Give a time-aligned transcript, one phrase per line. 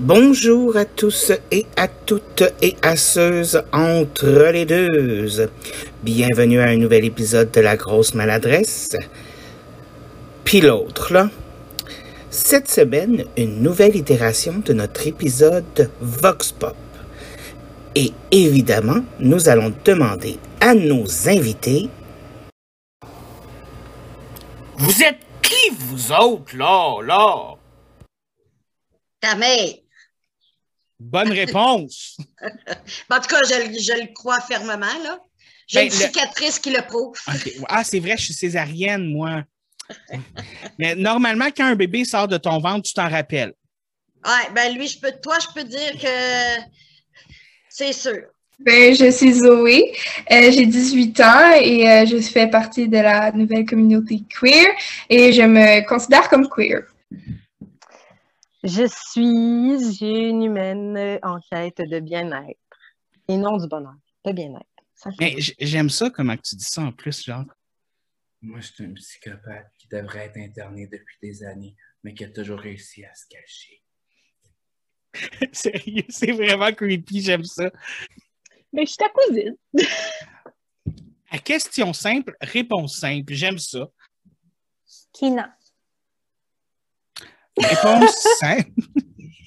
[0.00, 3.42] Bonjour à tous et à toutes et à ceux
[3.72, 5.26] entre les deux.
[6.04, 8.96] Bienvenue à un nouvel épisode de La Grosse Maladresse.
[10.44, 11.28] Puis l'autre, là.
[12.30, 16.76] Cette semaine, une nouvelle itération de notre épisode Vox Pop.
[17.96, 21.90] Et évidemment, nous allons demander à nos invités
[24.76, 27.56] Vous êtes qui, vous autres, là, là?
[29.20, 29.87] Ta mère.
[31.00, 32.16] Bonne réponse.
[33.10, 35.18] En tout cas, je, je le crois fermement, là.
[35.66, 37.16] J'ai Ben, une le- cicatrice qui le prouve.
[37.28, 37.52] OK.
[37.68, 39.42] Ah, c'est vrai, je suis césarienne, moi.
[40.78, 43.52] Mais normalement, quand un bébé sort de ton ventre, tu t'en rappelles.
[44.24, 46.62] Ouais, ben lui, je peux, toi, je peux dire que
[47.68, 48.18] c'est sûr.
[48.58, 49.94] Ben, je suis Zoé,
[50.32, 54.66] euh, j'ai 18 ans et euh, je fais partie de la nouvelle communauté queer
[55.08, 56.82] et je me considère comme queer.
[58.64, 62.58] Je suis une humaine en quête de bien-être
[63.28, 64.66] et non du bonheur, de bien-être.
[65.20, 67.44] Mais j'aime ça, comment tu dis ça en plus, genre.
[68.40, 72.30] Moi, je suis un psychopathe qui devrait être interné depuis des années, mais qui a
[72.30, 73.82] toujours réussi à se cacher.
[75.52, 77.70] Sérieux, c'est vraiment creepy, j'aime ça.
[78.72, 79.56] Ben, je suis ta cousine.
[81.30, 83.88] À question simple, réponse simple, j'aime ça.
[85.12, 85.57] Kina.
[87.60, 88.70] Réponse simple.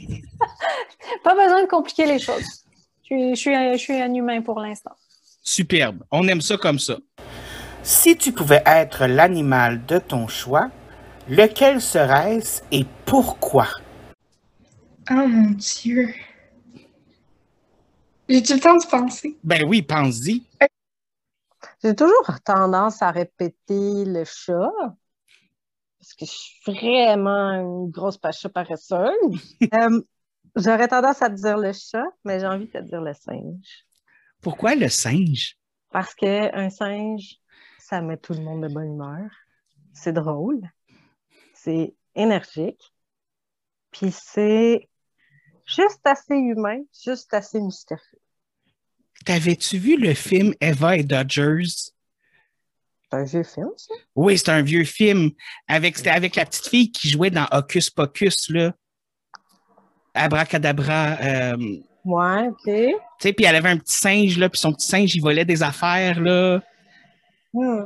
[1.23, 2.65] Pas besoin de compliquer les choses.
[3.03, 4.91] Je suis, je suis, un- je suis un humain pour l'instant.
[5.43, 6.03] Superbe.
[6.11, 6.97] On aime ça comme ça.
[7.83, 10.69] Si tu pouvais être l'animal de ton choix,
[11.27, 13.67] lequel serait-ce et pourquoi?
[15.09, 16.13] Oh mon Dieu.
[18.29, 19.35] J'ai-tu le temps de penser?
[19.43, 20.43] Ben oui, pense-y.
[21.83, 24.71] J'ai toujours tendance à répéter le chat
[26.11, 29.57] parce que je suis vraiment une grosse pacha paresseuse.
[29.73, 30.01] Euh,
[30.55, 33.85] J'aurais tendance à te dire le chat, mais j'ai envie de te dire le singe.
[34.41, 35.55] Pourquoi le singe?
[35.91, 37.37] Parce qu'un singe,
[37.79, 39.29] ça met tout le monde de bonne humeur.
[39.93, 40.59] C'est drôle.
[41.53, 42.81] C'est énergique.
[43.91, 44.89] Puis c'est
[45.65, 48.19] juste assez humain, juste assez mystérieux.
[49.25, 51.93] T'avais-tu vu le film Eva et Dodgers?
[53.11, 53.93] C'est un vieux film, ça?
[54.15, 55.31] Oui, c'est un vieux film.
[55.67, 58.73] Avec, c'était avec la petite fille qui jouait dans Hocus Pocus, là.
[60.13, 61.17] Abracadabra.
[61.21, 62.95] euh, tu Ouais, OK.
[63.19, 65.61] sais, puis elle avait un petit singe, là, puis son petit singe, il volait des
[65.61, 66.61] affaires, là.
[67.53, 67.83] Hmm.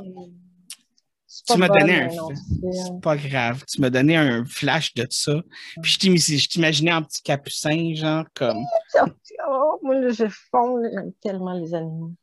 [1.48, 3.64] Tu m'as donné un c'est- pas grave.
[3.68, 5.34] Tu m'as donné un flash de ça.
[5.82, 8.58] Puis je t'im- je t'imaginais en petit capucin, genre, comme.
[9.48, 12.14] Oh, moi, là, je fonds, j'aime tellement les animaux.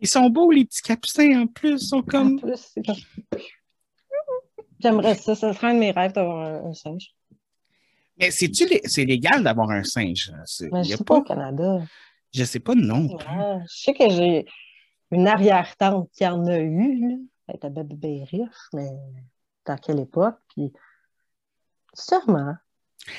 [0.00, 1.82] Ils sont beaux, les petits capucins, en plus.
[1.82, 2.40] Ils sont En comme.
[2.40, 2.96] plus, c'est comme...
[4.80, 7.08] J'aimerais ça, ça serait un de mes rêves d'avoir un, un singe.
[8.18, 10.32] Mais c'est-tu lé- c'est légal d'avoir un singe?
[10.44, 11.82] C'est- Mais je a sais pas au Canada.
[12.34, 13.26] Je sais pas non plus.
[13.26, 14.44] Ouais, je sais que j'ai
[15.10, 17.14] une arrière-tante qui en a eu, là.
[17.48, 18.88] Elle était bien riche, mais
[19.64, 20.36] dans quelle époque?
[20.54, 20.72] Puis
[21.94, 22.54] sûrement.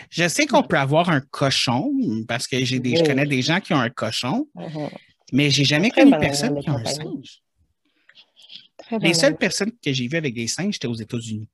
[0.09, 1.91] Je sais qu'on peut avoir un cochon,
[2.27, 4.89] parce que j'ai des, je connais des gens qui ont un cochon, Mhm.
[5.33, 7.41] Mais j'ai jamais connu personne qui a un singe.
[8.77, 11.49] Très Les seules personnes que j'ai vues avec des singes, c'était aux États-Unis.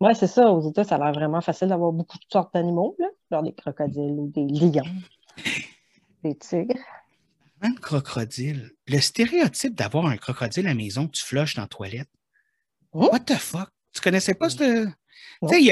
[0.00, 0.50] Ouais, c'est ça.
[0.50, 3.06] Aux États, ça a l'air vraiment facile d'avoir beaucoup de sortes d'animaux, là.
[3.30, 4.82] Genre des crocodiles ou des lions,
[6.24, 6.74] des tigres.
[7.60, 8.72] Un crocodile.
[8.88, 12.08] Le stéréotype d'avoir un crocodile à la maison que tu flushes dans la toilette.
[12.92, 13.04] Hmm?
[13.04, 13.68] What the fuck?
[13.94, 14.88] Tu connaissais pas ce.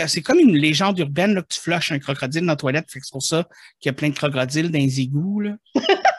[0.07, 2.87] C'est comme une légende urbaine là, que tu flushes un crocodile dans la toilette.
[2.89, 3.49] C'est pour ça
[3.81, 5.41] qu'il y a plein de crocodiles dans les égouts.
[5.41, 5.57] Là.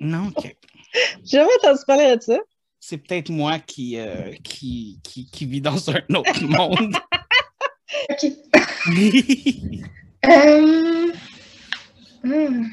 [0.00, 0.56] non, ok.
[1.24, 2.38] J'ai jamais entendu parler de ça.
[2.80, 6.96] C'est peut-être moi qui, euh, qui, qui, qui vis dans un autre monde.
[8.10, 8.26] OK.
[10.24, 11.12] Euh...
[12.24, 12.66] hmm,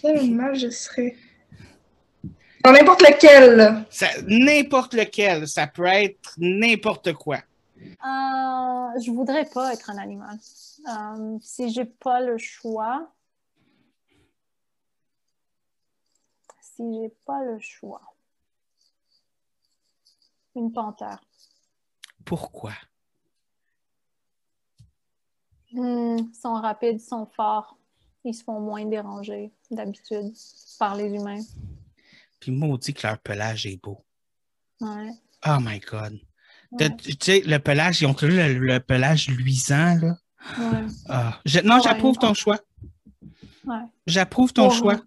[0.00, 1.16] Quel animal je serais?
[2.64, 3.86] Dans n'importe lequel,
[4.26, 7.38] n'importe lequel, ça peut être n'importe quoi.
[7.78, 10.36] Euh, je voudrais pas être un animal.
[10.88, 13.08] Euh, si j'ai pas le choix.
[16.80, 18.00] Si j'ai pas le choix.
[20.56, 21.20] Une panthère.
[22.24, 22.72] Pourquoi?
[25.72, 27.76] Hmm, ils sont rapides, ils sont forts.
[28.24, 30.32] Ils se font moins déranger d'habitude
[30.78, 31.42] par les humains.
[32.40, 34.02] Puis maudit que leur pelage est beau.
[34.80, 35.10] Ouais.
[35.46, 36.18] Oh my God.
[36.72, 36.96] Ouais.
[36.96, 40.16] Tu sais, le pelage, ils ont toujours le, le pelage luisant, là.
[40.58, 40.86] Ouais.
[41.10, 42.58] Ah, je- non, j'approuve ton choix.
[44.06, 45.00] J'approuve ton Pour- choix.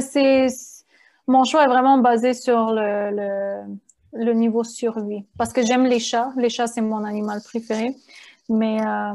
[0.00, 0.84] C'est-
[1.26, 5.24] Mon choix est vraiment basé sur le, le, le niveau survie.
[5.36, 6.32] Parce que j'aime les chats.
[6.36, 7.94] Les chats, c'est mon animal préféré.
[8.48, 9.14] Mais euh,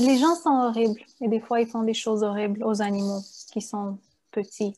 [0.00, 3.20] Les gens sont horribles et des fois, ils font des choses horribles aux animaux
[3.52, 3.98] qui sont
[4.30, 4.74] petits.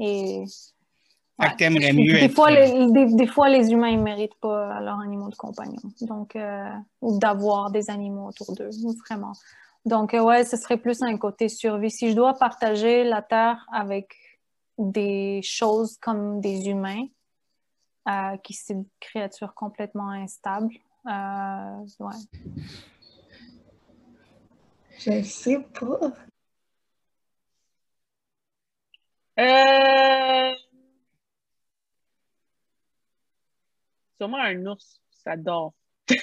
[0.00, 0.44] Et
[1.38, 4.80] que t'aimerais mieux des, être- fois, les, des, des fois, les humains ne méritent pas
[4.80, 5.80] leurs animaux de compagnon.
[6.00, 6.68] Donc, euh,
[7.02, 8.70] ou d'avoir des animaux autour d'eux,
[9.06, 9.32] vraiment.
[9.84, 11.90] Donc, euh, ouais, ce serait plus un côté survie.
[11.90, 14.14] Si je dois partager la Terre avec
[14.76, 17.06] des choses comme des humains,
[18.08, 20.74] euh, qui sont des créatures complètement instables,
[21.06, 22.14] euh, ouais.
[24.98, 26.12] Je sais pas.
[29.38, 30.54] Euh...
[34.20, 35.74] Sûrement un ours, ça dort.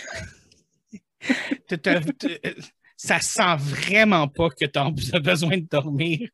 [2.98, 4.80] Ça sent vraiment pas que tu
[5.16, 6.30] as besoin de dormir.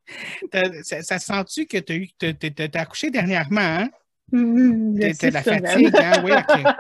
[0.83, 2.33] Ça, ça sent-tu que tu as
[2.69, 3.89] t'as accouché dernièrement, hein?
[4.31, 6.23] Mmh, T'as la fatigue, hein?
[6.23, 6.31] Oui.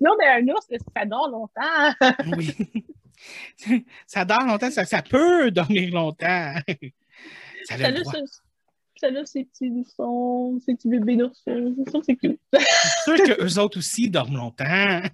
[0.00, 0.66] Non, mais un ours,
[0.96, 2.14] ça dort longtemps?
[2.36, 3.84] Oui.
[4.06, 6.54] ça dort longtemps, ça, ça peut dormir longtemps.
[7.64, 8.12] Ça a Ça le a, droit.
[8.14, 8.40] ce-
[8.96, 11.74] ça a ses petits oursons, ses petits bébés d'oursons.
[11.84, 12.38] C'est sûr que c'est.
[12.54, 14.64] C'est sûr qu'eux autres aussi dorment longtemps.
[14.64, 15.10] Avec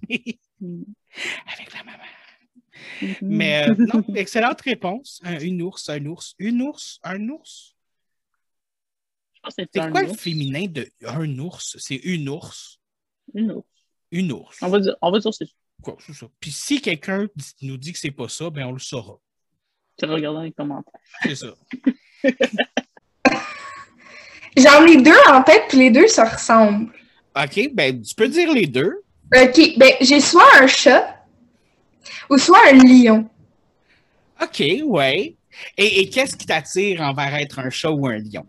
[1.74, 2.04] la maman.
[3.02, 3.16] Mhm.
[3.22, 5.20] Mais euh, non, excellente réponse.
[5.24, 7.74] Un- une ours, un ours, une ours, un ours.
[9.50, 11.76] C'est quoi le féminin de un ours?
[11.78, 12.80] C'est une ours.
[13.32, 13.66] Une ours.
[14.10, 14.58] Une ours.
[14.62, 15.46] On va dire, on va dire c'est
[15.82, 16.26] Quoi, c'est ça.
[16.40, 17.26] Puis si quelqu'un
[17.62, 19.18] nous dit que c'est pas ça, ben on le saura.
[19.98, 20.92] Tu regardes dans les commentaires.
[21.22, 21.54] C'est ça.
[24.56, 26.90] J'en ai deux en tête, puis les deux se ressemblent.
[27.36, 29.02] OK, ben tu peux dire les deux.
[29.34, 31.15] Ok, ben j'ai soit un chat
[32.30, 33.28] ou soit un lion.
[34.42, 35.34] OK, ouais.
[35.78, 38.46] Et, et qu'est-ce qui t'attire envers être un chat ou un lion?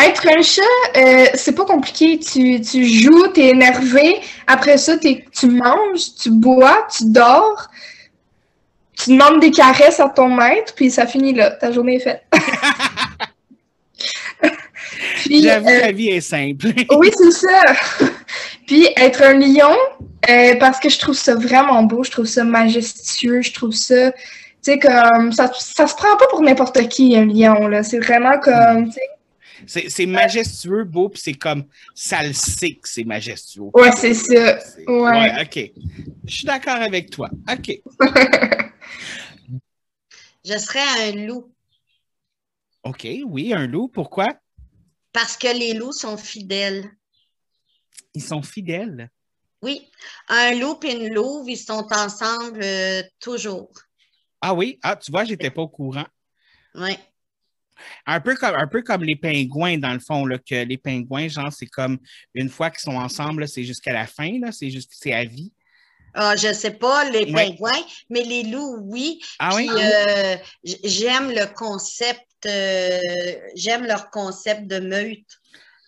[0.00, 0.62] Être un chat,
[0.96, 2.18] euh, c'est pas compliqué.
[2.18, 4.20] Tu, tu joues, t'es énervé.
[4.46, 7.68] Après ça, tu manges, tu bois, tu dors.
[8.96, 11.50] Tu demandes des caresses à ton maître, puis ça finit là.
[11.52, 12.22] Ta journée est faite.
[15.30, 16.68] J'avoue, euh, la vie est simple.
[16.98, 17.62] oui, c'est ça.
[18.66, 19.76] Puis être un lion,
[20.30, 24.12] euh, parce que je trouve ça vraiment beau, je trouve ça majestueux, je trouve ça,
[24.12, 24.18] tu
[24.62, 27.82] sais, comme, ça, ça se prend pas pour n'importe qui, un lion, là.
[27.82, 29.00] C'est vraiment comme, tu sais,
[29.66, 31.64] C'est c'est majestueux, beau, puis c'est comme
[31.94, 33.64] ça le sait que c'est majestueux.
[33.74, 34.60] ouais, c'est ça.
[34.60, 35.42] C'est- Ouais.
[35.42, 35.72] OK.
[36.26, 37.28] Je suis d'accord avec toi.
[37.50, 37.80] OK.
[40.46, 41.50] Je serais un loup
[42.82, 43.88] OK, oui, un loup.
[43.88, 44.28] Pourquoi?
[45.12, 46.84] parce que les loups sont fidèles.
[48.14, 49.10] Ils sont fidèles.
[49.62, 49.90] Oui,
[50.28, 53.72] un loup et une louve, ils sont ensemble euh, toujours.
[54.40, 54.78] Ah oui?
[54.82, 56.06] Ah, tu vois, j'étais pas au courant.
[56.74, 56.96] Oui.
[58.06, 61.28] Un peu comme, un peu comme les pingouins, dans le fond, là, que les pingouins,
[61.28, 61.98] genre, c'est comme
[62.34, 65.52] une fois qu'ils sont ensemble, c'est jusqu'à la fin, c'est juste, c'est à vie.
[66.12, 67.46] Ah, je sais pas, les Ouais.
[67.48, 69.20] pingouins, mais les loups, oui.
[69.38, 69.68] Ah oui?
[69.68, 73.00] Euh, j'aime le concept, euh,
[73.56, 75.40] j'aime leur concept de meute.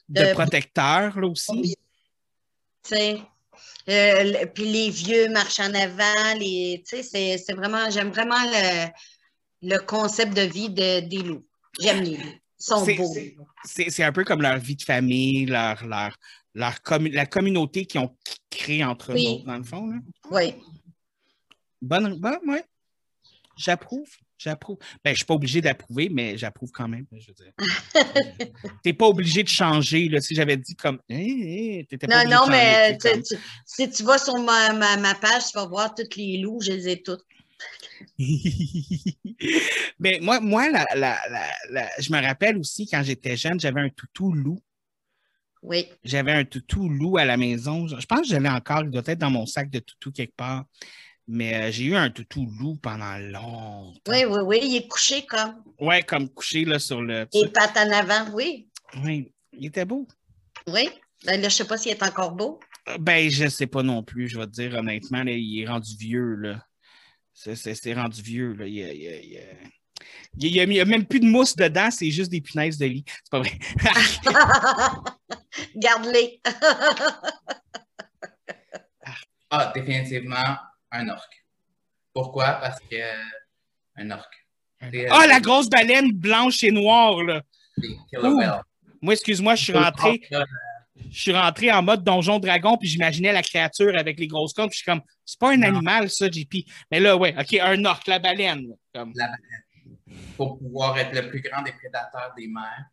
[0.08, 1.76] De euh, protecteur, là aussi?
[2.86, 3.20] Sais,
[3.88, 8.40] euh, puis les vieux marchent en avant, les, tu sais, c'est, c'est vraiment, j'aime vraiment
[8.44, 8.88] le,
[9.62, 11.44] le concept de vie de- des loups.
[11.80, 12.22] J'aime les loups.
[12.58, 13.12] Ils sont C'est- beaux.
[13.64, 16.16] c'est- C'est un peu comme leur vie de famille, leur, leur,
[16.54, 18.16] leur commu- la communauté qu'ils ont
[18.50, 19.40] créée entre Oui.
[19.42, 19.86] eux dans le fond.
[19.88, 19.96] Là.
[20.30, 20.54] Oui.
[21.82, 22.64] Bonne, bonne, ouais.
[23.56, 24.08] J'approuve.
[24.38, 24.76] J'approuve.
[25.04, 27.06] Ben, je suis pas obligé d'approuver, mais j'approuve quand même.
[27.12, 27.52] Je veux dire.
[28.82, 30.08] T'es pas obligé de changer.
[30.08, 30.20] Là.
[30.20, 31.00] Si j'avais dit comme.
[31.08, 34.18] Hey, t'étais pas Non, obligé non, de changer, mais tu tu- tu- si tu vas
[34.18, 37.18] sur ma, ma, ma page, tu vas voir tous les loups, je les ai tous.
[39.98, 43.80] Mais moi, moi la, la, la, la- je me rappelle aussi quand j'étais jeune, j'avais
[43.80, 44.60] un toutou loup.
[45.62, 45.86] Oui.
[46.04, 47.88] J'avais un toutou loup à la maison.
[47.88, 48.82] Je je pense que je l'ai encore.
[48.84, 50.64] Il doit être dans mon sac de toutou quelque part.
[51.28, 53.94] Mais euh, j'ai eu un toutou loup pendant longtemps.
[54.08, 54.60] Oui, oui, oui.
[54.62, 55.62] Il est couché comme.
[55.80, 57.26] Ouais, comme couché là, sur le.
[57.32, 58.68] Les pattes en avant, oui.
[59.02, 60.06] Oui, il était beau.
[60.68, 60.88] Oui.
[61.24, 62.60] Ben là, je sais pas s'il est encore beau.
[63.00, 65.96] Ben, je sais pas non plus, je vais te dire honnêtement, là, il est rendu
[65.98, 66.64] vieux, là.
[67.34, 68.66] C'est- rendu vieux, là.
[68.66, 69.40] Il y a, il y a- il y a-
[70.38, 72.78] il y a- il y a même plus de mousse dedans, c'est juste des punaises
[72.78, 73.04] de lit.
[73.08, 73.58] C'est pas vrai.
[75.76, 76.40] Garde-les.
[79.48, 80.56] Ah, définitivement,
[80.96, 81.44] un orque.
[82.12, 82.52] Pourquoi?
[82.54, 82.96] Parce que
[83.96, 84.46] un orque.
[84.82, 87.42] Euh, Ah, la grosse baleine blanche et noire, là.
[89.02, 90.20] Moi, excuse-moi, je suis rentré,
[91.10, 94.68] je suis rentré en mode donjon dragon, puis j'imaginais la créature avec les grosses cornes,
[94.68, 95.68] puis je suis comme, c'est pas un Non.
[95.68, 96.66] animal, ça, JP.
[96.90, 98.66] Mais là, ouais, OK, un orque, la baleine.
[98.94, 99.12] Comme.
[99.14, 100.16] La baleine.
[100.36, 102.84] Pour pouvoir être le plus grand des prédateurs des mers.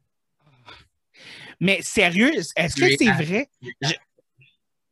[1.59, 3.13] Mais sérieux, est-ce que c'est ah.
[3.13, 3.49] vrai?
[3.81, 3.93] Je-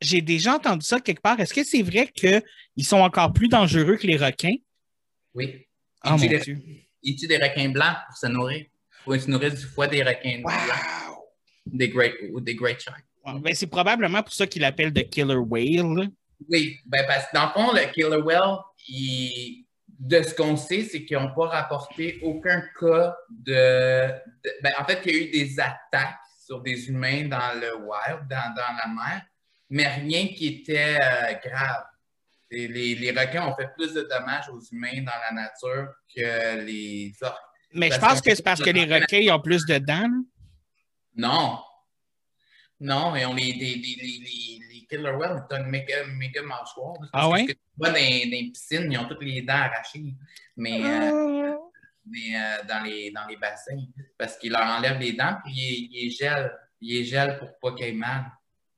[0.01, 1.39] J'ai déjà entendu ça quelque part.
[1.39, 4.55] Est-ce que c'est vrai qu'ils sont encore plus dangereux que les requins?
[5.33, 5.65] Oui.
[6.03, 6.59] Oh Ils tuent des- Dieu.
[7.03, 8.65] Ils tuent des requins blancs pour se nourrir.
[9.03, 10.53] Pour se nourrir du foie des requins blancs.
[11.07, 11.17] Wow!
[11.67, 13.05] Des great, ou des great sharks.
[13.25, 16.09] Ouais, ben, c'est probablement pour ça qu'il appelle The Killer Whale.
[16.49, 20.83] Oui, ben parce que dans le fond, le Killer Whale, il- de ce qu'on sait,
[20.83, 24.07] c'est qu'ils n'ont pas rapporté aucun cas de,
[24.43, 27.75] de- ben, en fait, il y a eu des attaques sur des humains dans le
[27.77, 29.21] wild, dans, dans la mer,
[29.71, 31.85] mais rien qui était euh, grave.
[32.51, 37.13] Les, les requins ont fait plus de dommages aux humains dans la nature que les
[37.21, 37.39] orques.
[37.73, 40.11] Mais je pense que c'est parce que les requins ils ont plus de dents.
[41.15, 41.59] Non.
[42.81, 46.97] Non, et on les, les, killer whales, c'est un méga, méga mâchoire.
[47.13, 47.45] Ah ouais?
[47.45, 50.13] que tu vois dans, dans les piscines, ils ont toutes les dents arrachées.
[50.57, 51.57] Mais, euh, Ah.
[52.05, 53.85] mais euh, dans, les, dans les bassins,
[54.17, 56.51] parce qu'ils leur enlèvent les dents, puis ils, ils gèlent.
[56.81, 58.25] Ils gèlent pour pas qu'ils aient mal.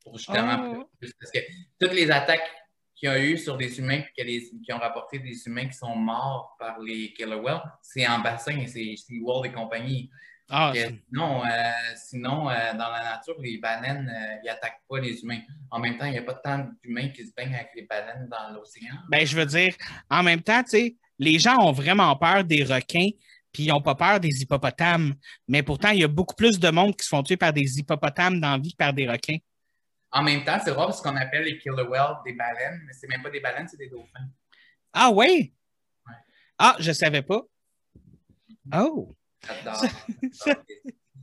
[0.04, 0.84] Pour justement Ah.
[1.20, 1.40] Parce que
[1.80, 2.50] toutes les attaques
[2.96, 5.96] qu'il y a eu sur des humains, les- qui ont rapporté des humains qui sont
[5.96, 10.10] morts par les killer whales, c'est en bassin, c'est SeaWorld et compagnie.
[10.50, 10.80] Ah, Que
[11.10, 15.40] sinon, euh, sinon euh, dans la nature, les baleines, euh, ils n'attaquent pas les humains.
[15.72, 18.28] En même temps, il n'y a pas tant d'humains qui se baignent avec les baleines
[18.30, 18.94] dans l'océan.
[19.10, 19.74] ben, je veux dire,
[20.10, 23.10] en même temps, tu sais, les gens ont vraiment peur des requins,
[23.52, 25.14] puis ils n'ont pas peur des hippopotames.
[25.48, 27.80] Mais pourtant, il y a beaucoup plus de monde qui se font tuer par des
[27.80, 29.38] hippopotames dans la vie que par des requins.
[30.14, 33.08] En même temps, c'est rare parce qu'on appelle les killer whales des baleines, mais c'est
[33.08, 34.28] même pas des baleines, c'est des dauphins.
[34.94, 35.52] Ah ouais?
[36.06, 36.14] Ouais.
[36.60, 37.42] Ah, je savais pas.
[38.76, 39.16] Oh!
[39.46, 39.82] J'adore.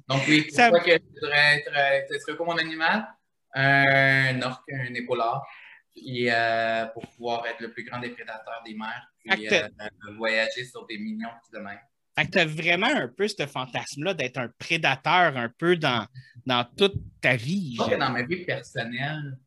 [0.09, 1.73] Donc oui, c'est Ça- que tu voudrais être,
[2.15, 3.07] euh, serait quoi mon animal?
[3.55, 5.47] Un orque, un épaulard,
[5.93, 9.69] puis, euh, pour pouvoir être le plus grand des prédateurs des mers, puis euh,
[10.17, 11.83] voyager sur des millions de kilomètres.
[12.17, 16.07] Fait que tu as vraiment un peu ce fantasme-là d'être un prédateur un peu dans,
[16.45, 17.75] dans toute ta vie.
[17.75, 19.39] Je pense que dans ma vie personnelle,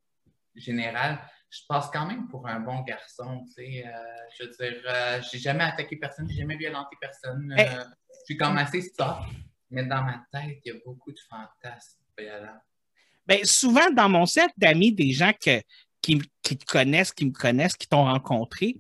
[0.55, 3.45] générale, je passe quand même pour un bon garçon.
[3.59, 3.63] Euh,
[4.37, 7.53] je veux dire, euh, j'ai jamais attaqué personne, j'ai jamais violenté personne.
[7.57, 7.67] Hey.
[7.67, 9.29] euh, je suis quand même assez soft,
[9.69, 12.61] mais dans ma tête, il y a beaucoup de fantasmes violents.
[13.27, 15.61] Ben, souvent, dans mon cercle d'amis, des gens que,
[16.01, 18.79] qui, qui te connaissent, qui me connaissent, qui t'ont rencontré,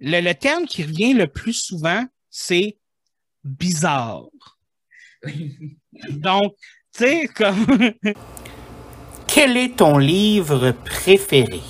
[0.00, 2.78] le, le terme qui revient le plus souvent, c'est
[3.44, 4.28] bizarre.
[6.10, 6.54] Donc,
[6.92, 7.66] tu sais, comme.
[9.26, 11.60] Quel est ton livre préféré?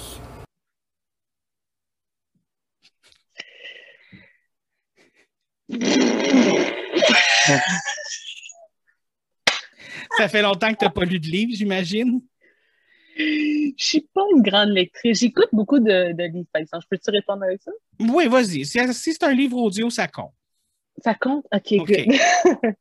[10.16, 12.20] ça fait longtemps que tu n'as pas lu de livre, j'imagine.
[13.16, 15.18] Je suis pas une grande lectrice.
[15.18, 16.84] J'écoute beaucoup de, de livres, par exemple.
[16.84, 17.72] Je peux-tu répondre avec ça?
[18.00, 18.64] Oui, vas-y.
[18.64, 20.32] Si, si c'est un livre audio, ça compte.
[21.02, 21.46] Ça compte?
[21.52, 22.06] OK, good.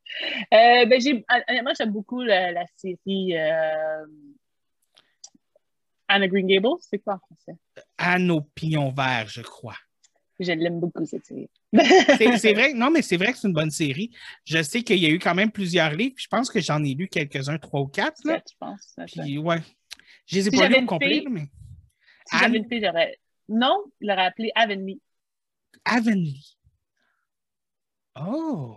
[0.54, 4.06] Euh, ben, j'ai, honnêtement, j'aime beaucoup la, la série euh,
[6.08, 6.78] Anna Green Gables.
[6.80, 7.60] C'est quoi en français?
[7.98, 9.76] À nos pignons verts, je crois.
[10.40, 11.50] Je l'aime beaucoup, cette série.
[11.74, 14.12] C'est vrai, non, mais c'est vrai que c'est une bonne série.
[14.46, 16.16] Je sais qu'il y a eu quand même plusieurs livres.
[16.18, 18.24] Je pense que j'en ai lu quelques-uns, trois ou quatre.
[18.24, 18.42] Là.
[18.48, 18.96] je pense.
[19.12, 19.60] Puis, ouais.
[20.28, 21.48] Je les ai Si pas lus au complet, mais.
[22.26, 23.18] Si Anne- j'avais une fille, j'aurais.
[23.50, 25.00] Non, il l'aurait appelé Avonlea.
[25.86, 26.57] Avonlea.
[28.20, 28.76] Oh.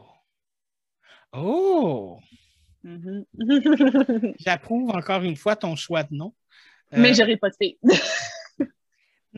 [1.32, 2.18] Oh.
[2.82, 3.25] Mhm.
[4.38, 6.35] J'approuve encore une fois ton choix de nom.
[6.92, 7.49] Euh, Mais j'aurais pas.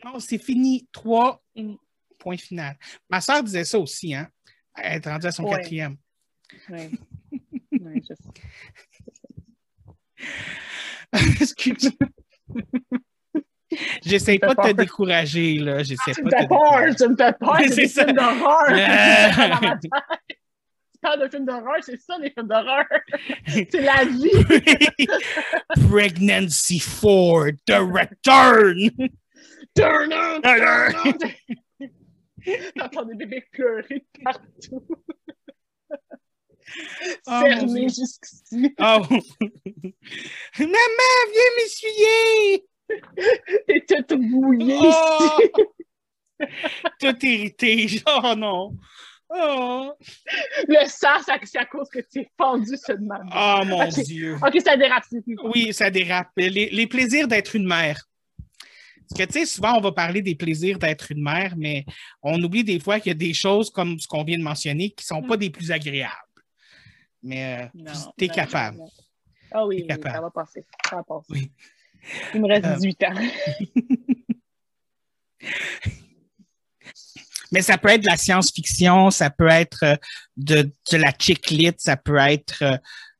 [0.03, 0.87] Non, c'est fini.
[0.91, 1.41] Trois.
[1.55, 1.77] Fini.
[2.17, 2.77] Point final.
[3.09, 4.27] Ma soeur disait ça aussi, hein?
[4.75, 5.57] Elle est rendue à son Ouais.
[5.57, 5.97] quatrième.
[6.69, 6.89] Ouais,
[7.71, 8.29] je sais.
[14.05, 15.83] J'essaie pas de te décourager, là.
[15.83, 17.57] J'essaie Tu pas me fais te peur, tu me fais peur.
[17.67, 18.05] C'est des ça.
[18.05, 18.69] films d'horreur.
[18.69, 19.89] Euh.
[20.93, 22.85] Tu parles de films d'horreur, c'est ça, les films d'horreur.
[23.45, 24.31] C'est la vie.
[25.89, 28.89] Pregnancy Ford, The Return.
[29.75, 30.93] Turner, Turner.
[31.03, 31.89] Turner.
[32.77, 34.87] T'entends des bébés pleurer partout.
[37.27, 38.73] Oh, Fermé jusqu'ici.
[38.79, 39.01] Oh.
[40.59, 42.65] Maman, viens m'essuyer.
[43.67, 45.39] T'es toute bouillée Oh.
[46.99, 48.01] Tout irrité.
[48.07, 48.75] Oh non.
[49.29, 49.93] Oh,
[50.67, 53.29] Le sang, c'est à cause que tu es fendu même.
[53.35, 53.99] oh mon Ok.
[54.03, 54.35] Dieu.
[54.45, 55.05] Ok, ça dérape.
[55.45, 56.29] Oui, ça dérape.
[56.37, 58.03] Les, les plaisirs d'être une mère.
[59.09, 61.85] Parce que, tu sais, souvent, on va parler des plaisirs d'être une mère, mais
[62.21, 64.89] on oublie des fois qu'il y a des choses comme ce qu'on vient de mentionner
[64.91, 66.11] qui ne sont pas des plus agréables.
[67.21, 68.79] Mais Non, tu es non, capable.
[69.51, 70.15] Ah oui, capable.
[70.15, 70.65] ça va passer.
[70.89, 71.25] Ça va passer.
[71.31, 71.51] Oui.
[72.33, 73.13] Il me reste Euh, 18 ans.
[77.51, 79.95] Mais ça peut être de la science-fiction, ça peut être euh,
[80.37, 82.77] de, de la chick lit, ça peut être euh,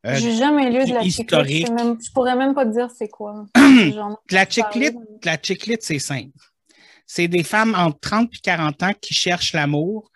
[0.08, 1.68] euh, J'ai jamais lu de la historique.
[1.68, 1.76] chick lit.
[2.00, 3.46] Je, je pourrais même pas te dire c'est quoi.
[3.56, 4.98] De la chick parler, lit.
[4.98, 6.32] mais- de La chick lit, c'est simple.
[7.06, 10.10] C'est des femmes entre 30 et 40 ans qui cherchent l'amour,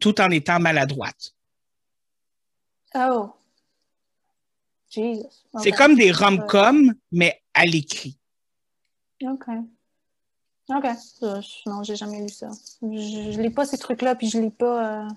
[0.00, 1.32] tout en étant maladroite.
[2.94, 3.32] Oh.
[4.90, 5.24] Jesus.
[5.62, 8.18] C'est comme des rom-coms, mais à l'écrit.
[9.22, 9.44] OK.
[10.70, 10.86] OK.
[11.66, 12.48] Non, j'ai jamais lu ça.
[12.82, 15.04] Je, je lis pas ces trucs-là, puis je lis pas.
[15.04, 15.08] euh,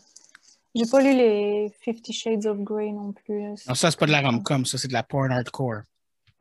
[0.75, 3.41] J'ai pas lu les Fifty Shades of Grey non plus.
[3.67, 5.81] Non, ça, c'est pas de la rom-com, ça, c'est de la porn hardcore.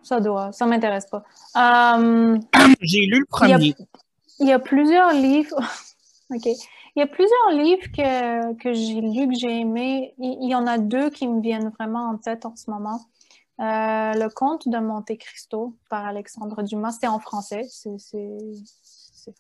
[0.03, 0.53] Ça doit.
[0.53, 1.25] Ça m'intéresse pas.
[1.57, 2.39] Euh,
[2.81, 3.75] J'ai lu le premier.
[4.39, 5.61] Il y a plusieurs livres.
[6.31, 6.45] OK.
[6.45, 10.15] Il y a plusieurs livres que, que j'ai lus, que j'ai aimés.
[10.19, 13.05] Il, il y en a deux qui me viennent vraiment en tête en ce moment.
[13.59, 16.93] Euh, le Conte de Monte Cristo par Alexandre Dumas.
[16.93, 17.67] C'était en français.
[17.71, 17.97] C'est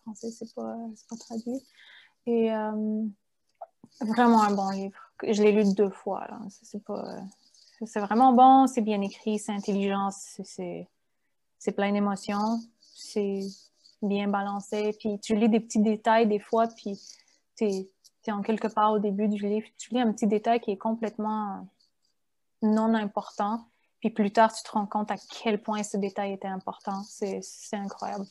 [0.02, 0.76] français, c'est pas,
[1.08, 1.62] pas traduit.
[2.26, 3.04] Et euh,
[4.00, 4.98] vraiment un bon livre.
[5.22, 6.26] Je l'ai lu deux fois.
[6.48, 10.88] C'est- vraiment bon, c'est bien écrit, c'est intelligent, c'est
[11.74, 13.40] plein d'émotions, c'est
[14.02, 16.98] bien balancé, puis tu lis des petits détails des fois, puis
[17.56, 17.88] tu es,
[18.32, 21.66] en quelque part au début du livre, tu lis un petit détail qui est complètement
[22.62, 23.66] non important,
[24.00, 27.02] puis plus tard tu te rends compte à quel point ce détail était important.
[27.08, 27.40] C'est
[27.72, 28.26] incroyable.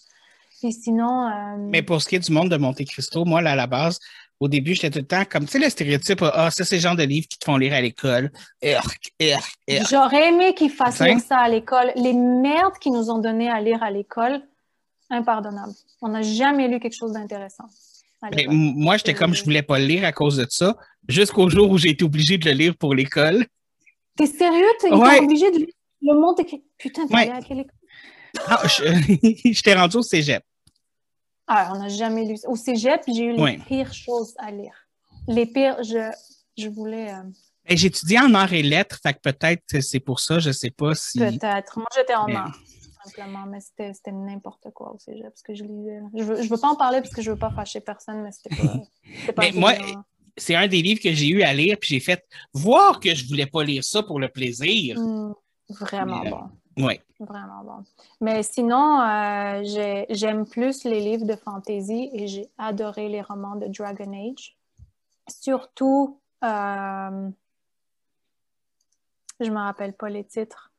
[0.62, 1.28] Puis sinon...
[1.28, 3.68] euh, Mais pour ce qui est du monde de Monte Cristo, moi, là, à la
[3.68, 4.00] base,
[4.40, 6.82] au début, j'étais tout le temps comme, tu sais, le stéréotype, ah, ça, c'est le
[6.82, 8.32] genre de livre qui te font lire à l'école.
[9.90, 11.92] J'aurais aimé qu'ils fassent lire ça à l'école.
[11.96, 14.42] Les merdes qu'ils nous ont données à lire à l'école,
[15.10, 15.74] impardonnable.
[16.02, 17.66] On n'a jamais lu quelque chose d'intéressant.
[18.50, 20.76] moi, j'étais comme, je voulais pas le lire à cause de ça,
[21.08, 23.46] jusqu'au jour où j'ai été obligé de le lire pour l'école.
[24.18, 24.68] T'es sérieux?
[24.80, 25.20] T'es Ouais.
[25.20, 25.68] obligé de lire
[26.02, 26.64] le monde écrit.
[26.78, 27.30] Putain, t'es Ouais.
[27.32, 27.72] à quelle école?
[28.48, 28.84] Ah, je-
[29.54, 30.44] j'étais rendu au cégep.
[31.48, 32.50] Ah, on n'a jamais lu ça.
[32.50, 33.60] Au cégep, j'ai eu les Ouais.
[33.68, 34.74] pires choses à lire.
[35.28, 36.12] Les pires, je,
[36.58, 37.12] je voulais.
[37.14, 37.22] euh,
[37.68, 40.94] Ben, J'étudiais en arts et lettres, fait que peut-être c'est pour ça, je sais pas
[40.96, 41.18] si.
[41.20, 41.78] Peut-être.
[41.80, 42.56] Moi, j'étais en Mais- art,
[43.04, 45.24] simplement, mais c'était n'importe quoi au cégep.
[45.24, 46.00] Parce que je lisais.
[46.16, 48.32] Je veux, je veux pas en parler parce que je veux pas fâcher personne, mais
[48.32, 48.74] c'était pas.
[49.36, 49.74] pas Mais moi.
[50.38, 53.28] C'est un des livres que j'ai eu à lire, puis j'ai fait voir que je
[53.28, 55.00] voulais pas lire ça pour le plaisir.
[55.00, 55.32] Hmm,
[55.70, 56.84] vraiment Mais, euh, bon.
[56.86, 57.02] Ouais.
[57.22, 57.84] Vraiment bon.
[58.20, 63.56] Mais sinon, euh, j'ai- j'aime plus les livres de fantasy et j'ai adoré les romans
[63.56, 64.58] de Dragon Age.
[65.30, 67.30] Surtout, euh,
[69.40, 70.72] je me rappelle pas les titres.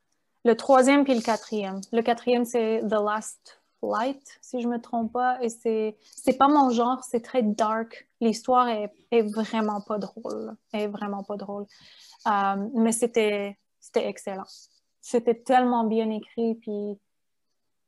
[0.45, 1.81] Le troisième puis le quatrième.
[1.91, 5.41] Le quatrième, c'est The Last Flight, si je me trompe pas.
[5.41, 8.06] Et c'est c'est pas mon genre, c'est très dark.
[8.19, 10.55] L'histoire est, est vraiment pas drôle.
[10.73, 11.65] Est vraiment pas drôle.
[12.27, 14.45] Euh, mais c'était c'était excellent
[15.07, 16.99] c'était tellement bien écrit, puis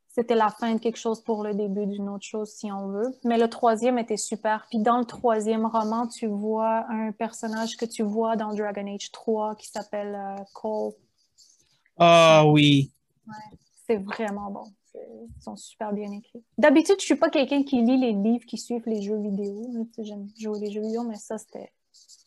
[0.07, 3.13] c'était la fin de quelque chose pour le début d'une autre chose, si on veut.
[3.25, 4.65] Mais le troisième était super.
[4.69, 9.11] Puis dans le troisième roman, tu vois un personnage que tu vois dans Dragon Age
[9.11, 10.93] 3 qui s'appelle euh, Cole.
[11.97, 12.93] Ah oui.
[13.85, 14.63] C'est vraiment bon.
[14.95, 16.43] Ils sont super bien écrits.
[16.57, 19.87] D'habitude, je suis pas quelqu'un qui lit les livres qui suivent les jeux vidéo.
[19.99, 21.71] J'aime jouer les jeux vidéo, mais ça, c'était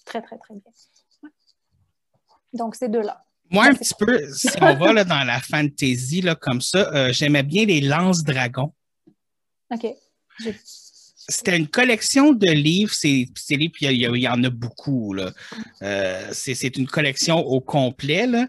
[0.05, 0.73] très, très, très bien.
[1.23, 1.31] Ouais.
[2.53, 3.23] Donc, ces deux-là.
[3.51, 7.13] Moi, un petit peu, si on va là, dans la fantasy, là, comme ça, euh,
[7.13, 8.73] j'aimais bien les Lance-Dragons.
[9.71, 9.87] OK.
[11.29, 15.13] C'était une collection de livres, c'est c'est livres, puis il y, en a beaucoup.
[15.13, 15.31] là.
[15.83, 18.27] Euh, c'est c'est une collection au complet.
[18.27, 18.49] Là.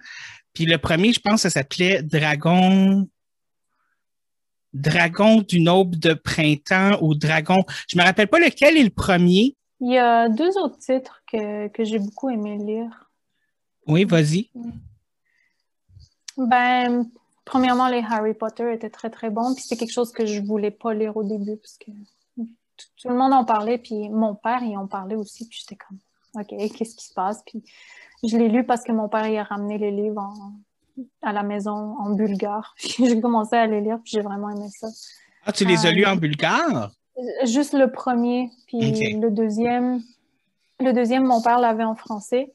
[0.54, 3.08] Puis le premier, je pense, ça s'appelait Dragon.
[4.74, 7.64] Dragon d'une aube de printemps ou Dragon.
[7.88, 9.56] Je me rappelle pas lequel est le premier.
[9.80, 13.12] Il y a deux autres titres que, que j'ai beaucoup aimé lire.
[13.88, 14.50] Oui, vas-y.
[16.38, 17.06] Ben,
[17.46, 19.54] premièrement, les Harry Potter étaient très, très bons.
[19.54, 21.92] Puis c'est quelque chose que je voulais pas lire au début parce que
[22.36, 22.48] tout,
[22.98, 23.78] tout le monde en parlait.
[23.78, 25.48] Puis mon père, il en parlait aussi.
[25.48, 26.00] Puis j'étais comme,
[26.36, 27.44] OK, qu'est-ce qui se passe?
[27.46, 27.64] Puis
[28.24, 30.54] je l'ai lu parce que mon père, il a ramené les livres en-
[31.22, 32.76] à la maison en bulgare.
[32.78, 33.98] J'ai commencé à les lire.
[34.04, 34.88] Puis j'ai vraiment aimé ça.
[35.46, 36.92] Ah, tu les as Euh, lus en bulgare?
[37.44, 40.02] Juste le premier, puis le deuxième.
[40.80, 42.52] Le deuxième, mon père l'avait en français.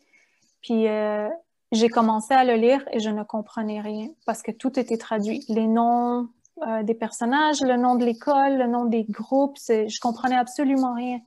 [0.62, 1.28] Puis euh,
[1.70, 5.44] j'ai commencé à le lire et je ne comprenais rien parce que tout était traduit.
[5.48, 6.28] Les noms
[6.66, 11.20] euh, des personnages, le nom de l'école, le nom des groupes, je comprenais absolument rien.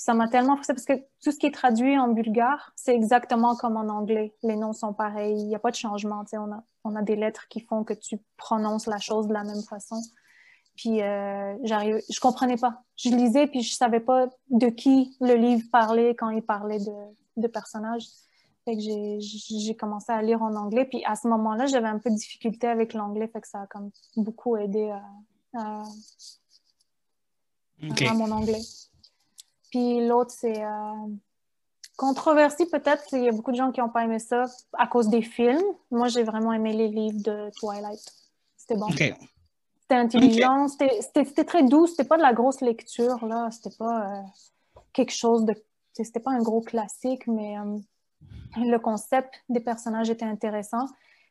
[0.00, 3.54] Ça m'a tellement frustrée parce que tout ce qui est traduit en bulgare, c'est exactement
[3.54, 4.34] comme en anglais.
[4.42, 6.24] Les noms sont pareils, il n'y a pas de changement.
[6.32, 9.44] On a, on a des lettres qui font que tu prononces la chose de la
[9.44, 10.00] même façon.
[10.74, 12.82] Puis euh, j'arrive, je comprenais pas.
[12.96, 16.94] Je lisais puis je savais pas de qui le livre parlait quand il parlait de,
[17.36, 18.06] de personnages.
[18.64, 20.86] Fait que j'ai, commencé à lire en anglais.
[20.86, 23.66] Puis à ce moment-là, j'avais un peu de difficulté avec l'anglais, fait que ça a
[23.66, 24.94] comme beaucoup aidé
[25.52, 25.82] à,
[28.08, 28.62] à mon anglais.
[29.70, 31.06] Puis l'autre, c'est euh,
[31.96, 33.04] controversie peut-être.
[33.12, 34.44] Il y a beaucoup de gens qui n'ont pas aimé ça
[34.76, 35.62] à cause des films.
[35.90, 38.00] Moi, j'ai vraiment aimé les livres de Twilight.
[38.56, 38.86] C'était bon.
[38.86, 39.14] OK.
[39.82, 43.50] C'était intelligent, c'était- c'était c'était très doux, c'était pas de la grosse lecture, là.
[43.50, 44.22] C'était pas euh,
[44.92, 45.54] quelque chose de
[45.92, 47.76] c'était pas un gros classique, mais euh,
[48.56, 50.86] le concept des personnages était intéressant.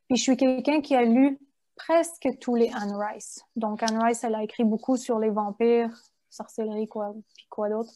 [0.08, 1.40] Puis je suis quelqu'un qui a lu
[1.76, 3.42] presque tous les Anne Rice.
[3.56, 5.90] Donc Anne Rice, elle a écrit beaucoup sur les vampires,
[6.30, 7.92] sorcellerie, quoi, puis quoi d'autre.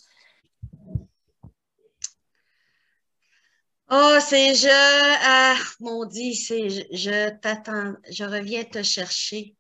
[3.95, 4.67] Oh, c'est je.
[4.71, 7.93] Ah, mon Dieu, c'est je, je t'attends.
[8.10, 9.53] Je reviens te chercher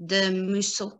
[0.00, 0.92] de Musso.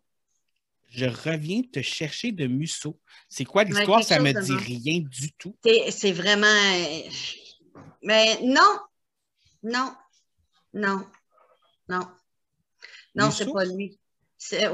[0.88, 3.00] Je reviens te chercher de Musso.
[3.28, 4.06] C'est quoi l'histoire?
[4.06, 5.56] quelque Ça me dit rien du tout.
[5.64, 6.46] C'est c'est vraiment.
[8.04, 8.78] Mais non,
[9.64, 9.92] non,
[10.74, 11.04] non,
[11.88, 12.06] non.
[13.16, 13.98] Non, c'est pas lui.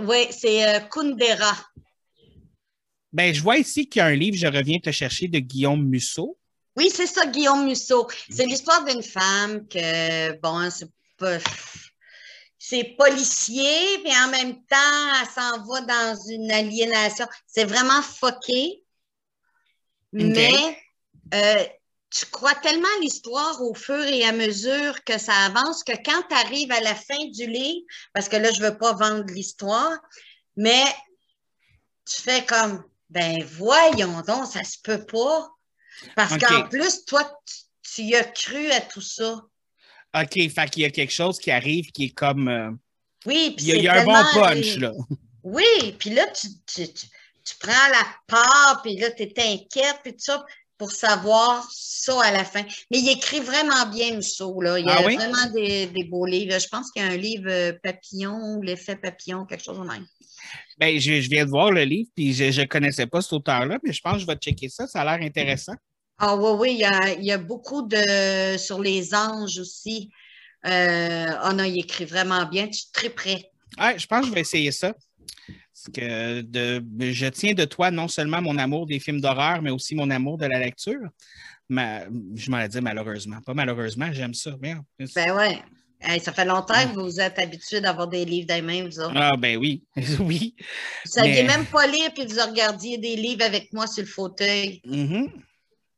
[0.02, 1.56] Oui, c'est euh, Kundera.
[3.10, 5.82] Ben, je vois ici qu'il y a un livre, Je reviens te chercher de Guillaume
[5.82, 6.36] Musso.
[6.76, 8.08] Oui, c'est ça, Guillaume Musso.
[8.30, 11.38] C'est l'histoire d'une femme que, bon, c'est pas.
[12.58, 17.26] C'est policier, puis en même temps, elle s'en va dans une aliénation.
[17.46, 18.82] C'est vraiment fucké.
[20.12, 20.78] Mais
[21.34, 21.64] euh,
[22.10, 26.22] tu crois tellement à l'histoire au fur et à mesure que ça avance que quand
[26.28, 29.24] tu arrives à la fin du livre, parce que là, je ne veux pas vendre
[29.32, 29.98] l'histoire,
[30.56, 30.84] mais
[32.06, 35.50] tu fais comme, ben voyons donc, ça se peut pas.
[36.16, 37.54] Parce qu'en plus, toi, tu,
[37.94, 39.42] tu y as cru à tout ça.
[40.16, 42.48] OK, fait qu'il y a quelque chose qui arrive qui est comme.
[42.48, 42.70] euh,
[43.26, 44.92] Oui, puis il y a, c'est il y a un bon punch, là.
[45.42, 47.06] Oui, puis là, tu, tu, tu,
[47.44, 50.44] tu prends la part, puis là, tu es inquiète, puis tout ça,
[50.78, 52.62] pour savoir ça à la fin.
[52.90, 54.78] Mais il écrit vraiment bien, Musso, là.
[54.78, 55.16] Il y a Ah oui?
[55.16, 56.58] vraiment des, des beaux livres.
[56.58, 60.06] Je pense qu'il y a un livre euh, Papillon, l'effet papillon, quelque chose de même.
[60.78, 63.78] Ben, je, je viens de voir le livre, puis je ne connaissais pas cet auteur-là,
[63.84, 64.86] mais je pense que je vais checker ça.
[64.86, 65.74] Ça a l'air intéressant.
[66.18, 68.56] Ah oui, oui, il y a, il y a beaucoup de...
[68.56, 70.10] sur les anges aussi.
[70.66, 72.68] Euh, oh non, il écrit vraiment bien.
[72.68, 73.50] Tu es très prêt.
[73.78, 74.94] Ouais, je pense que je vais essayer ça.
[75.46, 79.70] Parce que de, je tiens de toi non seulement mon amour des films d'horreur, mais
[79.70, 81.00] aussi mon amour de la lecture.
[81.68, 83.40] Ma- je m'en ai dit malheureusement.
[83.44, 84.56] Pas malheureusement, j'aime ça.
[84.60, 84.84] Merde.
[85.14, 85.62] Ben ouais.
[86.00, 89.00] Hey, ça fait longtemps que vous êtes habitués d'avoir des livres dans les mains, vous
[89.00, 89.14] autres.
[89.16, 89.82] Ah, ben oui.
[90.20, 90.54] oui.
[91.04, 94.08] Vous saviez mais- même pas lire, puis vous regardiez des livres avec moi sur le
[94.08, 94.80] fauteuil.
[94.84, 95.30] Mhm.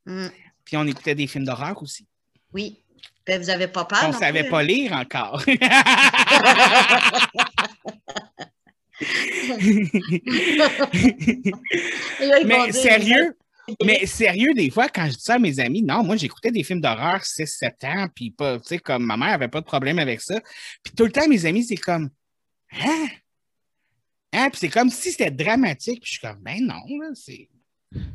[0.07, 0.29] Hmm,
[0.65, 2.07] Puis on écoutait des films d'horreur aussi.
[2.53, 2.79] Oui.
[3.27, 3.99] Ben, vous avez pas peur.
[4.05, 4.63] on ne savait plus, pas hein?
[4.63, 5.43] lire encore.
[12.45, 13.37] Mais sérieux,
[13.85, 16.63] mais sérieux, des fois, quand je dis ça à mes amis, non, moi, j'écoutais des
[16.63, 19.99] films d'horreur 6-7 ans, puis pas, tu sais, comme ma mère avait pas de problème
[19.99, 20.41] avec ça.
[20.83, 22.11] Puis tout le temps, mes amis, c'est comme,
[22.73, 23.07] hein?
[24.33, 24.51] Hein?
[24.51, 26.01] Puis c'est comme si c'était dramatique.
[26.03, 27.49] Puis je suis comme, ben non, là, c'est,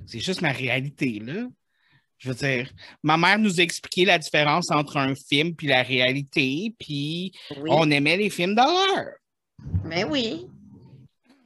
[0.06, 1.48] c'est juste ma réalité, là.
[2.18, 5.82] Je veux dire, ma mère nous a expliqué la différence entre un film puis la
[5.82, 7.70] réalité, puis Oui.
[7.72, 9.08] on aimait les films d'horreur.
[9.84, 10.46] Mais oui.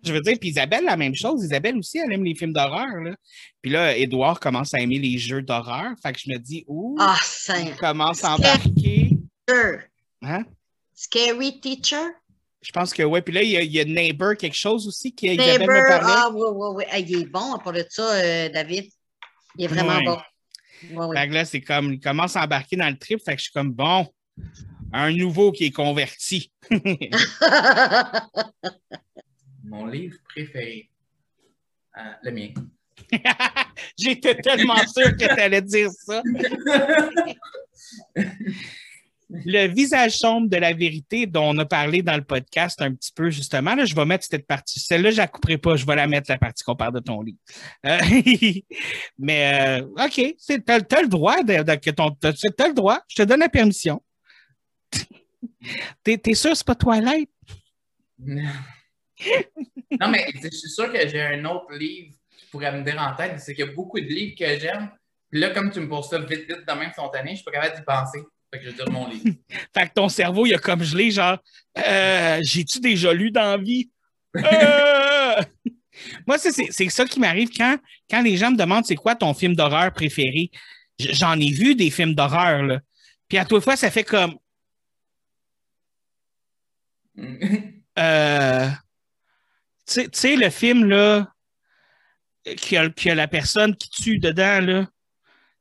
[0.06, 1.44] Je veux dire, puis Isabelle, la même chose.
[1.44, 2.96] Isabelle aussi, elle aime les films d'horreur.
[3.02, 3.16] Là.
[3.62, 5.92] Puis là, Édouard commence à aimer les jeux d'horreur.
[6.02, 7.18] Fait que je me dis, ouh, Ah,
[7.60, 9.10] il commence à embarquer.
[9.48, 9.80] Teacher.
[10.22, 10.46] Hein?
[10.94, 12.12] Scary Teacher?
[12.62, 13.22] Je pense que oui.
[13.22, 15.76] Puis là, il y, a, il y a Neighbor, quelque chose aussi qui Isabelle Neighbor.
[15.76, 16.14] me parlait.
[16.16, 16.84] Ah, oui, oui, oui.
[16.92, 18.90] Ah, il est bon pour de ça, euh, David.
[19.58, 20.18] Il est vraiment bon.
[20.92, 21.18] Oui, oui.
[21.18, 23.20] Fait que là, c'est comme, il commence à embarquer dans le trip.
[23.24, 24.08] Fait que je suis comme, bon,
[24.94, 26.52] un nouveau qui est converti.
[29.66, 30.90] Mon livre préféré.
[31.98, 32.50] Euh, le mien.
[33.98, 36.22] J'étais tellement sûr que tu allais dire ça.
[39.30, 43.12] Le visage sombre de la vérité dont on a parlé dans le podcast un petit
[43.12, 44.80] peu, justement, là, je vais mettre cette partie.
[44.80, 45.76] Celle-là, je ne la couperai pas.
[45.76, 47.40] Je vais la mettre, la partie qu'on parle de ton livre.
[47.88, 47.98] Euh,
[49.18, 51.42] mais, euh, OK, tu as, le droit.
[51.42, 53.02] De, de- que ton, le droit.
[53.08, 54.02] Je te donne la permission.
[56.04, 57.30] T'es, t'es sûr que c'est pas Twilight?
[58.20, 58.44] non,
[60.10, 63.40] mais je suis sûr que j'ai un autre livre qui pourrait me venir en tête.
[63.40, 64.90] C'est qu'il y a beaucoup de livres que j'aime.
[65.30, 67.52] Puis là, comme tu me poses ça vite, vite, de même spontané, je suis pas
[67.52, 68.20] capable d'y penser.
[68.54, 69.36] Fait que je vais dire mon livre.
[69.74, 71.38] Fait que ton cerveau, il a comme gelé, genre,
[71.78, 73.90] euh, j'ai-tu déjà lu dans la vie?
[74.38, 75.42] Euh!
[76.28, 77.78] Moi, c'est, ça qui m'arrive quand,
[78.10, 80.52] quand les gens me demandent c'est quoi ton film d'horreur préféré?
[81.00, 82.80] J'en ai vu des films d'horreur, là.
[83.28, 84.38] Puis à toute fois, ça fait comme,
[88.00, 88.70] euh,
[89.88, 91.28] tu sais- le film, là,
[92.58, 94.84] qui a, qui a la personne qui tue dedans, là.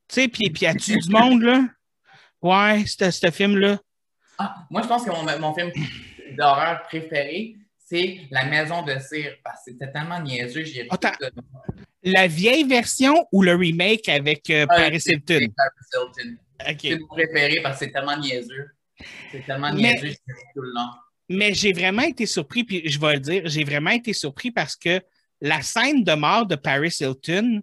[0.09, 1.63] Tu sais, puis, puis elle tue du monde, là.
[2.43, 3.79] Ouais, ce film-là.
[4.39, 5.71] Ah, moi, je pense que mon, mon film
[6.37, 9.35] d'horreur préféré, c'est La Maison de cire.
[9.43, 10.65] Parce que c'était tellement niaiseux.
[10.65, 11.13] J'ai Attends.
[12.03, 15.39] La vieille version ou le remake avec euh, Paris Hilton?
[15.57, 16.37] Paris Hilton.
[16.61, 17.01] C'est OK.
[17.01, 18.71] mon préféré parce que c'est tellement niaiseux.
[19.33, 20.15] C'est tellement Mais- niaiseux,
[20.55, 20.91] tout le long.
[21.29, 24.77] Mais j'ai vraiment été surpris, puis je vais le dire, j'ai vraiment été surpris parce
[24.77, 25.01] que
[25.41, 27.63] la scène de mort de Paris Hilton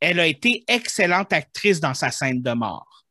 [0.00, 3.04] elle a été excellente actrice dans sa scène de mort.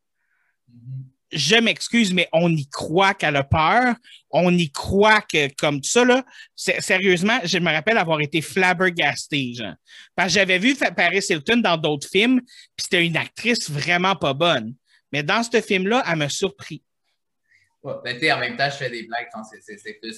[1.31, 3.95] Je m'excuse, mais on y croit qu'elle a peur.
[4.29, 6.23] On y croit que, comme ça, là,
[6.55, 9.53] sérieusement, je me rappelle avoir été flabbergasté.
[9.55, 9.73] genre.
[10.15, 14.33] Parce que j'avais vu Paris Hilton dans d'autres films, puis c'était une actrice vraiment pas
[14.33, 14.75] bonne.
[15.11, 16.83] Mais dans ce film-là, elle m'a surpris.
[17.85, 20.17] Ouais, ben, tu en même temps, je fais des blagues, c'est- plus,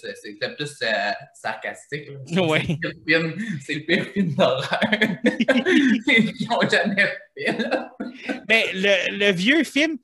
[0.56, 2.08] plus euh, sarcastique.
[2.27, 4.80] C'est le pire film- C'est le pire film d'horreur
[6.08, 7.58] qu'ils ont jamais fait.
[7.58, 7.91] là.
[8.49, 9.97] Mais le, le vieux film,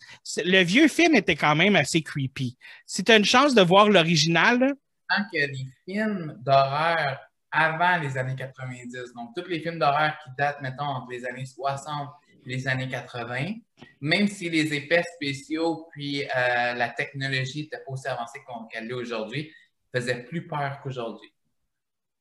[0.44, 2.58] le vieux film était quand même assez creepy.
[2.86, 4.74] Si tu as une chance de voir l'original,
[5.10, 7.20] Tant que les films d'horreur
[7.52, 11.46] avant les années 90, donc tous les films d'horreur qui datent, mettons, entre les années
[11.46, 13.54] 60 et les années 80,
[14.02, 18.40] même si les effets spéciaux puis euh, la technologie n'était pas aussi avancée
[18.72, 19.52] qu'elle l'est aujourd'hui,
[19.94, 21.34] faisaient plus peur qu'aujourd'hui.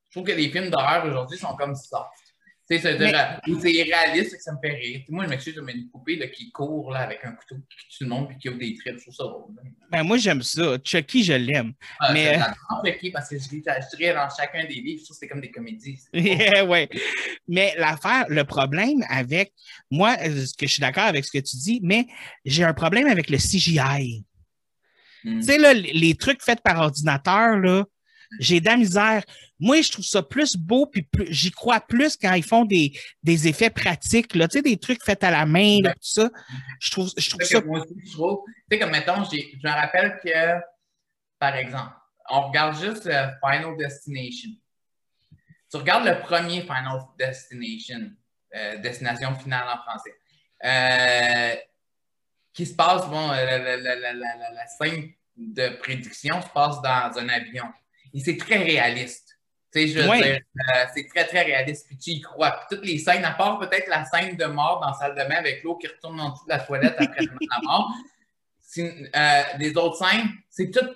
[0.09, 2.32] Je trouve que les films d'horreur aujourd'hui sont comme soft.
[2.77, 5.01] Tu sais, euh, c'est irréaliste, que ça me fait rire.
[5.09, 8.05] Moi, je m'excuse, mais une poupée là, qui court là, avec un couteau, qui tue
[8.05, 9.55] le monde puis qui ouvre des tripes, je trouve ça drôle.
[9.91, 10.79] ben moi j'aime ça.
[10.83, 11.73] Chucky, je l'aime.
[12.01, 15.05] Ah, Mais- j'adore Chucky parce que je lis je dirais dans chacun des livres, je
[15.05, 15.99] trouve que c'est comme des comédies.
[16.15, 16.89] Yeah, ouais.
[17.47, 19.53] Mais l'affaire, le problème avec
[19.91, 22.07] moi, euh, que je suis d'accord avec ce que tu dis, mais
[22.45, 24.25] j'ai un problème avec le CGI.
[25.25, 25.41] Mm.
[25.41, 27.85] Tu sais, là, les les trucs faits par ordinateur, là,
[28.39, 29.23] j'ai de la misère.
[29.63, 32.93] Moi, je trouve ça plus beau, puis plus- j'y crois plus quand ils font des,
[33.23, 36.31] des effets pratiques, là, tu sais, des trucs faits à la main, là, tout ça.
[36.81, 37.61] Je trouve, je trouve ça.
[37.61, 38.41] moi aussi, je trouve.
[38.47, 40.61] Tu sais, comme mettons, je me rappelle que,
[41.39, 41.93] par exemple,
[42.29, 44.51] on regarde juste euh, Final Destination.
[45.71, 48.11] Tu regardes le premier Final Destination,
[48.57, 50.15] euh, Destination finale en français,
[50.65, 51.55] euh,
[52.53, 57.65] qui se passe, bon, euh, la scène de prédiction se passe dans un avion.
[58.13, 59.32] Et c'est très réaliste.
[59.75, 60.41] Tu sais, je veux dire,
[60.77, 61.87] euh, c'est très, très réaliste.
[61.87, 62.51] Puis tu y crois.
[62.53, 65.29] Puis toutes les scènes, à part peut-être la scène de mort dans la salle de
[65.29, 67.91] bain avec l'eau qui retourne en dessous de la toilette après la mort,
[68.61, 70.95] c'est- euh, les autres scènes, c'est toutes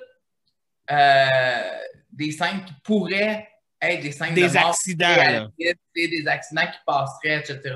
[0.91, 1.71] euh,
[2.13, 3.49] des scènes qui pourraient
[3.81, 7.75] être des scènes Des de mort accidents, réalistes, des accidents qui passeraient, etc.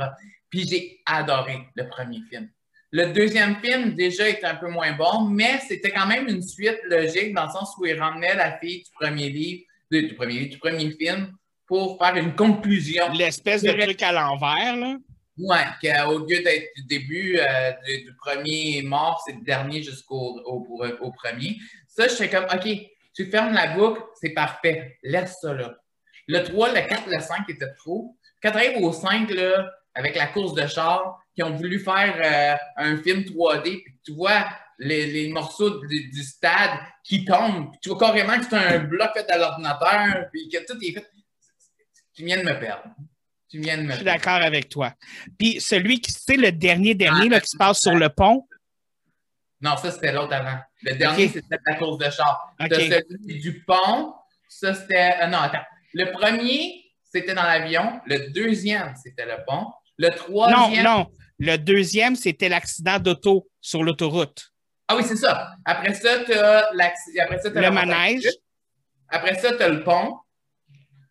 [0.48, 2.48] Puis j'ai adoré le premier film.
[2.92, 6.80] Le deuxième film, déjà, était un peu moins bon, mais c'était quand même une suite
[6.86, 10.59] logique dans le sens où il ramenait la fille du premier livre, du premier du
[10.59, 11.33] premier film,
[11.66, 13.12] pour faire une conclusion.
[13.12, 14.96] L'espèce de truc à l'envers, là.
[15.38, 20.38] Ouais, qu'au lieu d'être du début euh, du, du premier mort, c'est le dernier jusqu'au
[20.44, 21.57] au, au- au premier.
[21.88, 22.68] Ça, je fais comme, OK,
[23.14, 24.98] tu fermes la boucle, c'est parfait.
[25.03, 25.74] Laisse ça là.
[26.29, 28.16] Le 3, le 4, le 5 était trop.
[28.42, 32.14] Quand tu arrives au 5, là, avec la course de char, qui ont voulu faire
[32.22, 34.44] euh, un film 3D, puis tu vois
[34.81, 39.11] les, les morceaux du, du stade qui tombent, tu vois carrément que c'est un bloc
[39.14, 41.07] fait à l'ordinateur, puis que tout est fait.
[42.14, 42.85] Tu viens de me perdre.
[43.49, 44.19] Tu viens de me Je suis perdre.
[44.21, 44.93] d'accord avec toi.
[45.38, 48.47] Puis celui qui, c'est le dernier dernier, là, qui se passe sur le pont?
[49.61, 50.59] Non, ça, c'était l'autre avant.
[50.83, 52.55] Le dernier, c'était la course de char.
[52.59, 54.14] Celui du pont.
[54.49, 55.14] Ça, c'était.
[55.21, 55.64] ah non, attends.
[55.93, 58.01] Le premier, c'était dans l'avion.
[58.07, 59.66] Le deuxième, c'était le pont.
[59.99, 60.85] Le Non, troisième.
[60.85, 61.07] non.
[61.38, 64.49] Le deuxième, c'était l'accident d'auto sur l'autoroute.
[64.92, 65.53] Ah oui, c'est ça.
[65.64, 68.26] Après ça, t'as l'acc- Après ça, t'as Le manège.
[69.09, 70.16] Après ça, t'as le pont.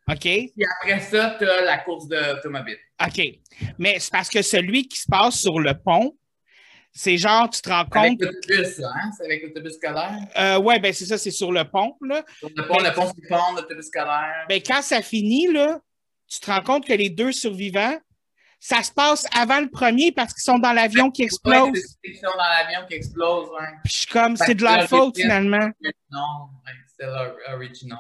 [0.10, 0.20] OK?
[0.22, 2.78] Puis après ça, t'as la course d'automobile.
[3.02, 3.22] OK.
[3.78, 6.18] Mais c'est parce que celui qui se passe sur le pont,
[6.92, 8.22] c'est genre, tu te rends Avec compte.
[8.22, 9.12] l'autobus, hein?
[9.18, 10.18] C'est avec l'autobus scolaire?
[10.38, 11.96] Euh, ouais, ben c'est ça, c'est sur le pont.
[12.02, 12.26] Là.
[12.40, 14.46] Sur le pont, Mais- le pont, c'est le pont, l'autobus scolaire.
[14.50, 15.80] Ben, quand ça finit, là,
[16.28, 17.98] tu te rends compte que les deux survivants,
[18.60, 21.70] ça se passe avant le premier parce qu'ils sont dans l'avion qui Ouais, explose.
[21.74, 23.50] c'est c'est ça, dans l'avion qui explose.
[23.50, 23.68] Ouais.
[23.84, 25.70] Puis je suis comme, c'est de leur faute finalement.
[26.12, 27.06] Non, ouais, c'est
[27.50, 28.00] l'original.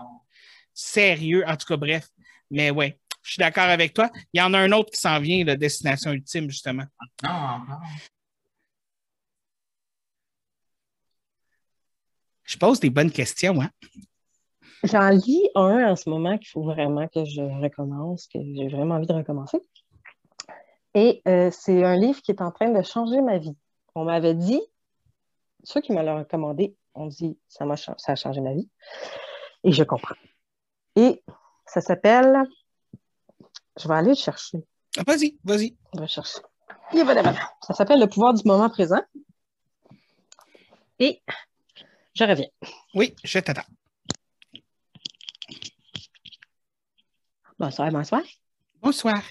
[0.73, 2.07] Sérieux, en tout cas, bref.
[2.51, 4.09] Mais ouais, je suis d'accord avec toi.
[4.33, 6.85] Il y en a un autre qui s'en vient, la Destination Ultime, justement.
[7.23, 7.81] Non, encore.
[12.43, 13.69] Je pose des bonnes questions, hein?
[14.83, 18.95] J'en lis un en ce moment qu'il faut vraiment que je recommence, que j'ai vraiment
[18.95, 19.59] envie de recommencer.
[20.93, 23.55] Et euh, c'est un livre qui est en train de changer ma vie.
[23.95, 24.61] On m'avait dit,
[25.63, 28.69] ceux qui me l'ont recommandé ont dit ça, m'a ça a changé ma vie.
[29.63, 30.15] Et je comprends.
[30.95, 31.23] Et
[31.65, 32.43] ça s'appelle,
[33.79, 34.63] je vais aller le chercher.
[34.97, 35.77] Ah, vas-y, vas-y.
[35.93, 36.39] Je vais chercher.
[36.93, 37.39] Et voilà, voilà.
[37.65, 39.01] Ça s'appelle Le pouvoir du moment présent.
[40.97, 41.21] Et
[42.15, 42.47] je reviens.
[42.95, 43.69] Oui, je t'attends.
[47.59, 48.21] Bonsoir, bonsoir.
[48.81, 49.21] Bonsoir.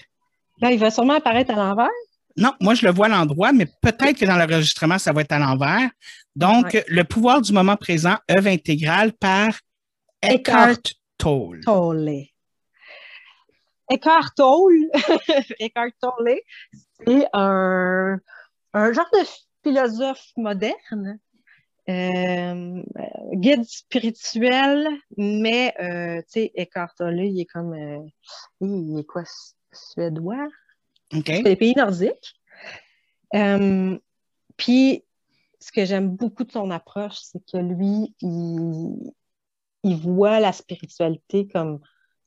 [0.61, 1.89] Là, il va sûrement apparaître à l'envers?
[2.37, 5.31] Non, moi, je le vois à l'endroit, mais peut-être que dans l'enregistrement, ça va être
[5.31, 5.89] à l'envers.
[6.35, 6.85] Donc, Ouais.
[6.87, 9.53] Le pouvoir du moment présent, œuvre intégrale par
[10.21, 11.61] Eckhart Tolle.
[11.65, 12.25] Tolle.
[13.91, 14.89] Eckhart Tolle,
[15.59, 16.39] Eckhart Tolle,
[17.05, 18.19] C'est un,
[18.73, 19.19] un genre de
[19.63, 21.19] philosophe moderne,
[21.89, 22.83] euh,
[23.33, 28.07] guide spirituel, mais, euh, tu sais, Eckhart Tolle, il est comme, euh,
[28.61, 29.23] il est quoi,
[29.71, 30.47] suédois?
[31.13, 31.23] OK.
[31.25, 32.35] C'est les pays nordiques.
[33.35, 33.97] Euh,
[34.57, 35.03] puis,
[35.59, 39.11] ce que j'aime beaucoup de son approche, c'est que lui, il,
[39.83, 41.79] il voit la spiritualité comme.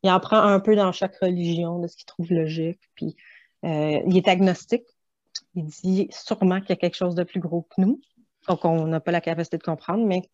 [0.05, 2.81] Il en prend un peu dans chaque religion, de ce qu'il trouve logique.
[2.97, 3.15] Puis,
[3.65, 4.87] euh, il est agnostique.
[5.55, 8.01] Il dit sûrement qu'il y a quelque chose de plus gros que nous.
[8.49, 10.29] Donc, on n'a pas la capacité de comprendre, mais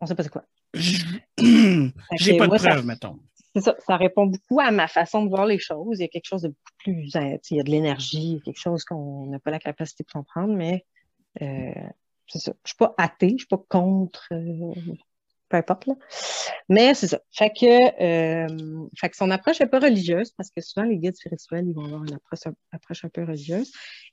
[0.00, 0.44] on ne sait pas c'est quoi.
[0.74, 3.18] J'ai pas de preuve, mettons.
[3.56, 5.98] C'est ça, ça répond beaucoup à ma façon de voir les choses.
[5.98, 7.16] Il y a quelque chose de beaucoup plus.
[7.16, 9.58] euh, Il y a de l'énergie, il y a quelque chose qu'on n'a pas la
[9.58, 10.84] capacité de comprendre, mais
[11.40, 11.72] euh,
[12.28, 12.52] c'est ça.
[12.52, 14.28] Je ne suis pas athée, je ne suis pas contre.
[14.32, 14.74] euh,
[15.48, 15.94] peu importe, là.
[16.68, 17.20] Mais c'est ça.
[17.32, 21.16] Fait que, euh, fait que son approche n'est pas religieuse, parce que souvent, les guides
[21.16, 22.40] spirituels, ils vont avoir une approche,
[22.72, 23.72] approche un peu religieuse.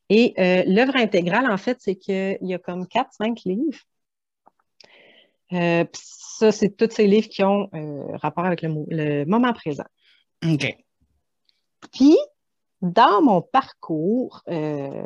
[0.10, 3.80] Et euh, l'œuvre intégrale, en fait, c'est qu'il y a comme 4-5 livres.
[5.52, 9.54] Euh, ça, c'est tous ces livres qui ont euh, rapport avec le, mo- le moment
[9.54, 9.86] présent.
[10.46, 10.76] OK.
[11.92, 12.18] Puis,
[12.82, 15.04] dans mon parcours, euh,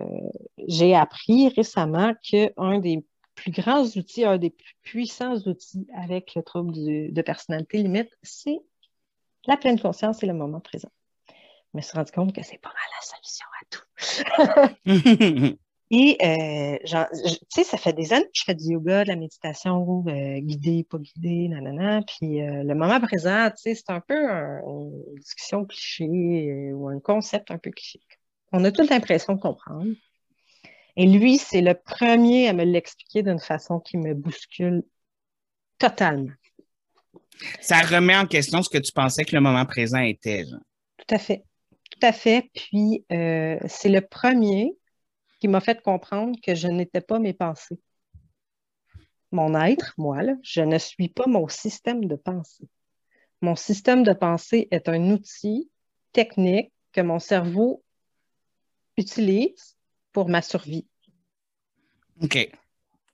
[0.68, 3.04] j'ai appris récemment qu'un des
[3.36, 8.10] plus grands outils, un des plus puissants outils avec le trouble du- de personnalité limite,
[8.24, 8.60] c'est
[9.48, 10.90] la pleine conscience et le moment présent.
[11.74, 15.58] Je me suis rendu compte que c'est pas mal la solution à tout.
[15.90, 19.16] Et, euh, tu sais, ça fait des années que je fais du yoga, de la
[19.16, 22.02] méditation, euh, guidée, pas guidée, nanana.
[22.02, 26.74] Puis euh, le moment présent, tu sais, c'est un peu un- une discussion cliché euh,
[26.74, 28.02] ou un concept un peu cliché.
[28.52, 29.94] On a toute l'impression de comprendre.
[30.98, 34.84] Et lui, c'est le premier à me l'expliquer d'une façon qui me bouscule
[35.78, 36.34] totalement.
[37.62, 40.44] Ça remet en question ce que tu pensais que le moment présent était.
[40.44, 40.60] genre.
[40.98, 41.44] Tout à fait.
[41.92, 42.50] Tout à fait.
[42.54, 44.74] Puis, c'est le premier
[45.40, 47.80] qui m'a fait comprendre que je n'étais pas mes pensées.
[49.32, 52.68] Mon être, moi, là, je ne suis pas mon système de pensée.
[53.42, 55.70] Mon système de pensée est un outil
[56.12, 57.84] technique que mon cerveau
[58.96, 59.78] utilise
[60.12, 60.88] pour ma survie.
[62.22, 62.50] OK.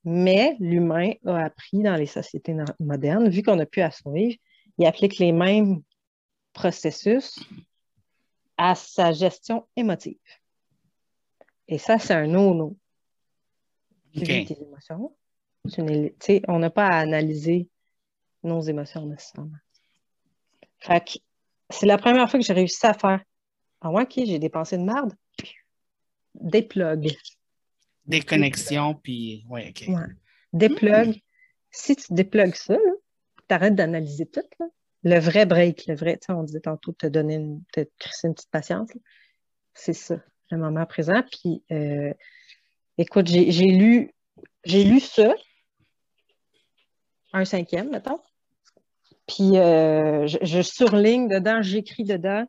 [0.06, 4.38] Mais l'humain a appris dans les sociétés modernes, vu qu'on n'a plus à survivre,
[4.78, 5.82] il applique les mêmes
[6.54, 7.40] processus
[8.58, 10.18] à sa gestion émotive.
[11.68, 12.78] Et ça, c'est un no-no.
[14.14, 15.16] Tu vis tes émotions.
[15.72, 17.70] Tu sais, on n'a pas à analyser
[18.44, 19.58] nos émotions nécessairement.
[20.80, 21.20] Fait que
[21.70, 23.24] c'est la première fois que j'ai réussi à faire
[23.82, 25.14] Ah ouais, ok, j'ai des pensées de merde.
[26.36, 27.16] Déplug.
[28.06, 29.46] Déconnexion, puis.
[29.50, 29.88] Ouais, OK.
[29.88, 30.14] Ouais.
[30.52, 31.22] Déplug.
[31.72, 34.42] Si tu déplugues ça, tu arrêtes d'analyser tout.
[34.60, 34.68] là.
[35.04, 37.86] Le vrai break, le vrai, tu sais, on disait tantôt de te donner une, te
[38.00, 38.90] crisser une petite patience.
[39.74, 40.18] C'est ça,
[40.56, 41.22] le moment présent.
[41.32, 42.14] Puis, euh,
[42.98, 44.14] écoute, j'ai lu,
[44.64, 45.34] j'ai lu ça,
[47.34, 48.20] un cinquième, mettons.
[49.28, 52.46] Puis, euh, je, je surligne dedans, j'écris dedans.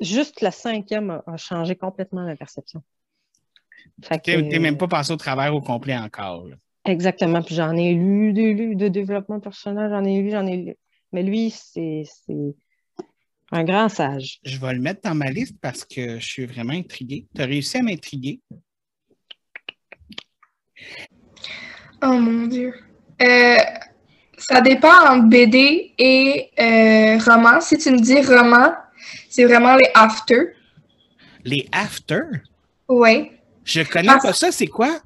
[0.00, 2.82] Juste la cinquième a, a changé complètement ma perception.
[4.02, 4.18] Que-
[4.50, 6.46] t'es même pas passé au travers au complet encore.
[6.46, 6.56] là.
[6.84, 7.42] Exactement.
[7.42, 10.76] Puis j'en ai lu livres de développement personnel, j'en ai lu, j'en ai lu.
[11.12, 12.04] Mais lui, c'est
[13.54, 14.40] un grand sage.
[14.44, 17.26] Je vais le mettre dans ma liste parce que je suis vraiment intrigué.
[17.34, 18.40] Tu as réussi à m'intriguer?
[22.02, 22.74] Oh mon Dieu.
[23.22, 23.56] Euh,
[24.36, 27.60] ça dépend entre BD et euh, roman.
[27.60, 28.74] Si tu me dis roman,
[29.30, 30.54] c'est vraiment les after.
[31.44, 32.22] Les after.
[32.88, 33.30] Oui.
[33.64, 34.98] Je connais pas ça, c'est quoi?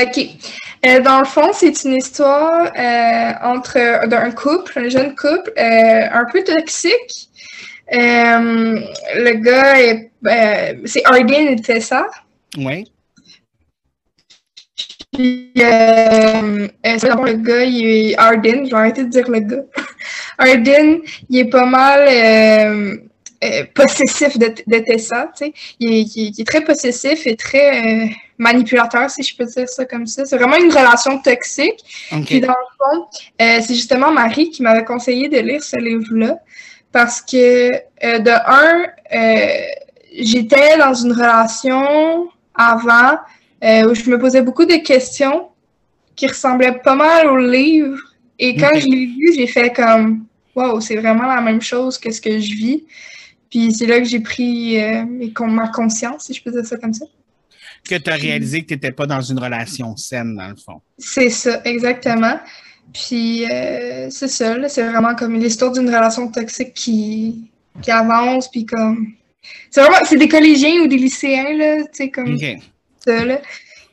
[0.00, 0.26] OK.
[0.86, 6.08] Euh, dans le fond, c'est une histoire euh, entre d'un couple, un jeune couple, euh,
[6.10, 7.30] un peu toxique.
[7.92, 8.80] Euh,
[9.16, 12.06] le gars est, euh, c'est Arden et Tessa.
[12.56, 12.84] Oui.
[15.12, 19.40] Puis, euh, c'est d'abord le gars, il est Arden, je vais arrêter de dire le
[19.40, 19.62] gars.
[20.38, 22.96] Arden, il est pas mal euh,
[23.44, 25.52] euh, possessif de, de Tessa, tu sais.
[25.80, 28.08] Il, est- il est- il est très possessif et très
[28.38, 30.24] manipulateur, si je peux dire ça comme ça.
[30.24, 31.78] C'est vraiment une relation toxique.
[32.12, 32.24] OK.
[32.24, 33.06] Puis dans le fond,
[33.38, 36.38] c'est justement Marie qui m'avait conseillé de lire ce livre-là
[36.92, 38.84] parce que euh, de un,
[39.14, 39.66] euh,
[40.16, 43.18] j'étais dans une relation avant
[43.64, 45.48] euh, où je me posais beaucoup de questions
[46.14, 47.98] qui ressemblaient pas mal au livre.
[48.38, 52.10] Et quand je l'ai lu, j'ai fait comme Wow, c'est vraiment la même chose que
[52.10, 52.84] ce que je vis.
[53.48, 54.78] Puis c'est là que j'ai pris
[55.40, 57.06] ma conscience, si je peux dire ça comme ça.
[57.88, 60.82] Que tu as réalisé que tu n'étais pas dans une relation saine, dans le fond.
[60.98, 62.38] C'est ça, exactement.
[62.92, 68.50] Puis euh, c'est ça, là, c'est vraiment comme l'histoire d'une relation toxique qui, qui avance,
[68.50, 69.14] puis comme
[69.70, 72.36] C'est vraiment, c'est des collégiens ou des lycéens, là, tu sais, comme
[73.04, 73.40] ça, là.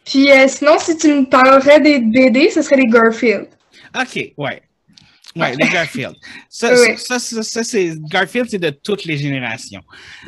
[0.05, 3.47] Puis euh, sinon, si tu me parlerais des BD, ce serait les Garfield.
[3.95, 4.61] OK, ouais.
[5.35, 6.15] Ouais, les Garfield.
[6.49, 9.81] Ça, ça, ça, ça, c'est Garfield, c'est de toutes les générations.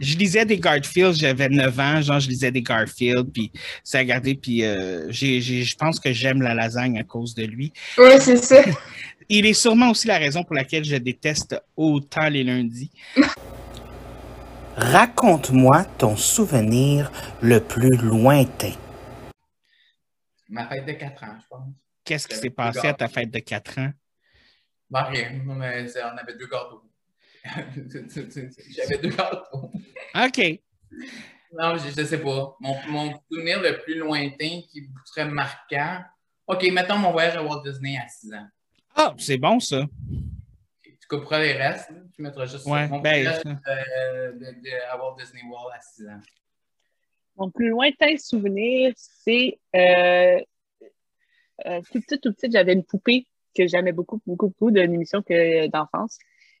[0.00, 3.50] je lisais des Garfield, j'avais 9 ans, genre je lisais des Garfield, puis
[3.82, 7.72] ça a gardé, puis euh, je pense que j'aime la lasagne à cause de lui.
[7.98, 8.62] Ouais, c'est ça.
[9.28, 12.90] Il est sûrement aussi la raison pour laquelle je déteste autant les lundis.
[14.76, 17.10] Raconte-moi ton souvenir
[17.42, 18.72] le plus lointain.
[20.48, 21.68] Ma fête de 4 ans, je pense.
[22.04, 23.90] Qu'est-ce qui s'est passé à ta fête de 4 ans?
[24.88, 25.40] Bah, rien.
[25.44, 26.85] On avait deux gâteaux.
[28.70, 29.70] J'avais deux gâteaux.
[30.14, 30.60] OK.
[31.52, 32.56] Non, je, je sais pas.
[32.60, 36.00] Mon, mon souvenir le plus lointain qui serait marquant.
[36.46, 38.46] OK, mettons mon voyage à Walt Disney à 6 ans.
[38.94, 39.84] Ah, c'est bon ça.
[40.84, 41.98] Tu couperas les restes, là.
[42.14, 42.66] tu mettras juste.
[42.66, 46.20] Ouais, mon ben, voyage euh, de, de- à Walt Disney World à 6 ans.
[47.36, 50.40] Mon plus lointain souvenir, c'est euh,
[51.66, 53.26] euh, tout petit, tout petit, j'avais une poupée
[53.56, 56.18] que j'aimais beaucoup, beaucoup, beaucoup d'une émission que, d'enfance.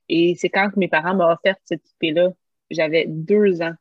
[0.08, 2.30] Et c'est quand mes parents m'ont offert cette poupée-là,
[2.70, 3.74] j'avais deux ans.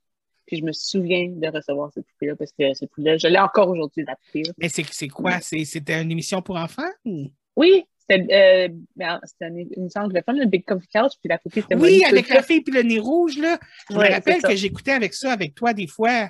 [0.46, 3.70] Puis je me souviens de recevoir cette poupée-là parce que cette poupée-là, je l'ai encore
[3.70, 4.54] aujourd'hui, la poupée-là.
[4.60, 5.40] Mais c'est, quoi?
[5.42, 6.84] C'était une émission pour enfants?
[7.04, 11.62] ou- Oui, c'était euh, ben, une émission anglophone, le Big Coffee Couch, puis la poupée,
[11.62, 13.58] c'était Oui, avec la fille puis le nez rouge, là.
[13.90, 16.30] Je Ouais, me rappelle que j'écoutais avec ça avec toi des fois.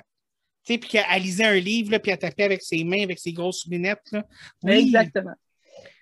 [0.64, 3.18] Tu sais, puis qu'elle lisait un livre, là, puis elle tapait avec ses mains, avec
[3.18, 4.24] ses grosses lunettes, là.
[4.62, 4.78] Oui.
[4.86, 5.34] Exactement.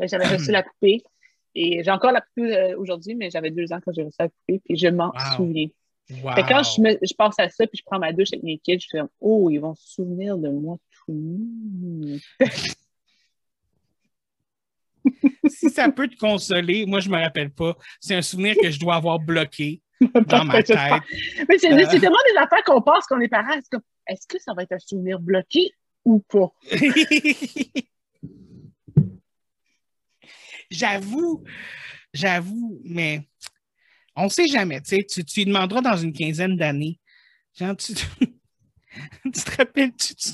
[0.01, 1.03] J'avais reçu la poupée.
[1.55, 4.29] Et j'ai encore la poupée euh, aujourd'hui, mais j'avais deux ans quand j'ai reçu la
[4.29, 5.37] poupée, puis je m'en Wow.
[5.37, 5.67] souviens.
[6.23, 6.33] Wow.
[6.35, 8.59] Fait quand je, me, je pense à ça, puis je prends ma douche avec mes
[8.59, 10.77] kids, je fais Oh, ils vont se souvenir de moi
[11.07, 12.19] tout.
[15.47, 17.77] Si ça peut te consoler, moi, je me rappelle pas.
[18.01, 19.83] C'est un souvenir que je dois avoir bloqué
[20.27, 20.79] dans ma tête.
[21.49, 22.01] Mais c'est Euh.
[22.01, 23.53] tellement des affaires qu'on pense qu'on est parents.
[24.09, 25.71] Est-ce que ça va être un souvenir bloqué
[26.05, 26.51] ou pas?
[30.75, 31.45] j'avoue,
[32.13, 33.29] j'avoue, mais
[34.17, 34.81] on sait jamais.
[34.81, 36.99] Tu, tu, tu lui demanderas dans une quinzaine d'années.
[37.55, 37.95] Genre, tu,
[39.25, 40.15] tu te rappelles-tu?
[40.15, 40.33] tu-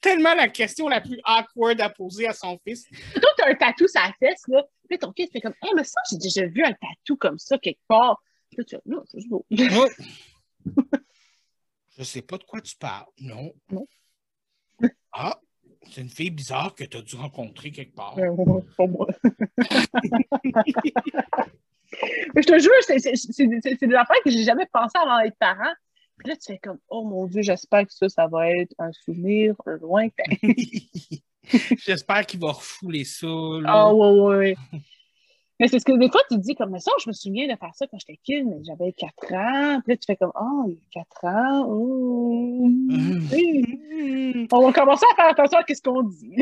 [0.00, 2.84] Tellement la question la plus awkward à poser à son fils?
[3.14, 4.62] Toi, t'as un tatou sur la fesse, là.
[4.88, 7.58] Puis ton fils fait comme, hey, mais ça, j'ai déjà vu un tatou comme ça
[7.58, 8.22] quelque part.
[8.50, 9.44] Puis là, tu non, c'est beau.
[9.50, 9.88] Oh.
[11.98, 13.06] Je sais pas de quoi tu parles.
[13.18, 13.52] Non.
[13.70, 13.86] Non.
[15.12, 15.38] Ah,
[15.90, 18.16] c'est une fille bizarre que tu as dû rencontrer quelque part.
[18.18, 18.34] Euh,
[18.76, 19.06] Pas moi.
[22.34, 25.22] Mais je te jure, c'est c'est- c'est- c'est- des affaires que j'ai jamais pensé avant
[25.22, 25.72] d'être parent.
[26.18, 28.92] Puis là, tu fais comme, oh mon Dieu, j'espère que ça, ça va être un
[28.92, 30.22] souvenir lointain.
[31.84, 33.26] J'espère qu'il va refouler ça.
[33.66, 34.56] Ah, ouais, ouais, ouais.
[35.62, 37.56] Mais c'est ce que des fois, tu te dis comme ça, je me souviens de
[37.56, 39.80] faire ça quand j'étais kid, mais j'avais 4 ans.
[39.82, 41.66] Puis là, tu fais comme, oh, il y a 4 ans.
[41.68, 42.68] oh,
[44.50, 46.34] On va commencer à faire attention à ce qu'on dit,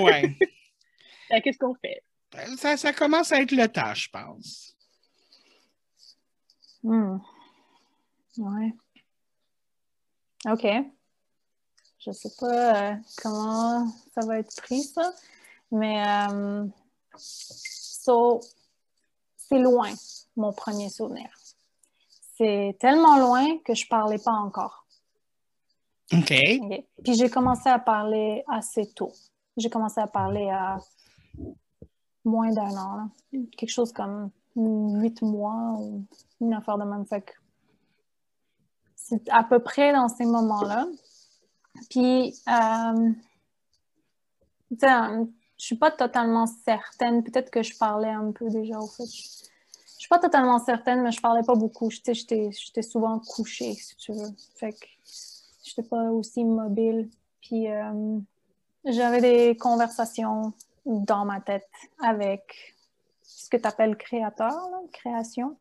[0.00, 0.38] ouais.
[1.32, 2.04] à qu'est-ce qu'on fait.
[2.56, 4.76] Ça, ça commence à être le temps, je pense.
[6.84, 7.18] Hmm.
[8.36, 8.74] Ouais.
[10.48, 10.66] OK.
[11.98, 15.12] Je sais pas euh, comment ça va être pris, ça.
[15.72, 16.00] Mais
[16.30, 16.64] euh,
[17.16, 18.40] so,
[19.48, 19.92] c'est loin,
[20.36, 21.28] mon premier souvenir.
[22.36, 24.86] C'est tellement loin que je parlais pas encore.
[26.12, 26.32] OK.
[26.62, 26.84] OK.
[27.04, 29.12] Puis j'ai commencé à parler assez tôt.
[29.56, 30.78] J'ai commencé à parler à
[32.24, 33.08] moins d'un an, là.
[33.56, 36.04] quelque chose comme huit mois ou
[36.40, 37.04] une affaire de même.
[38.94, 40.86] C'est à peu près dans ces moments-là.
[41.90, 43.12] Puis, euh,
[45.58, 47.22] je suis pas totalement certaine.
[47.24, 49.04] Peut-être que je parlais un peu déjà, au fait.
[49.04, 51.90] Je, suis pas totalement certaine, mais je parlais pas beaucoup.
[51.90, 54.30] J'étais souvent couchée, si tu veux.
[54.54, 54.86] Fait que
[55.64, 57.10] j'étais pas aussi mobile.
[57.42, 58.18] Puis euh,
[58.84, 60.52] j'avais des conversations
[60.86, 61.68] dans ma tête
[62.00, 62.76] avec
[63.22, 64.56] ce que tu appelles créateur,
[64.92, 65.56] création.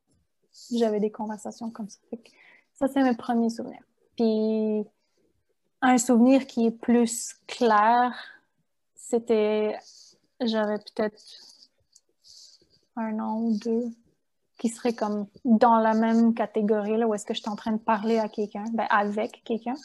[0.72, 2.00] J'avais des conversations comme ça.
[2.74, 3.84] Ça, c'est mes premiers souvenirs.
[4.16, 4.86] Puis
[5.82, 8.14] un souvenir qui est plus clair,
[9.10, 9.78] c'était,
[10.42, 11.22] j'avais peut-être
[12.96, 13.92] un an ou deux
[14.60, 17.78] qui serait comme dans la même catégorie, là, où est-ce que j'étais en train de
[17.78, 19.76] parler à quelqu'un, ben, avec quelqu'un.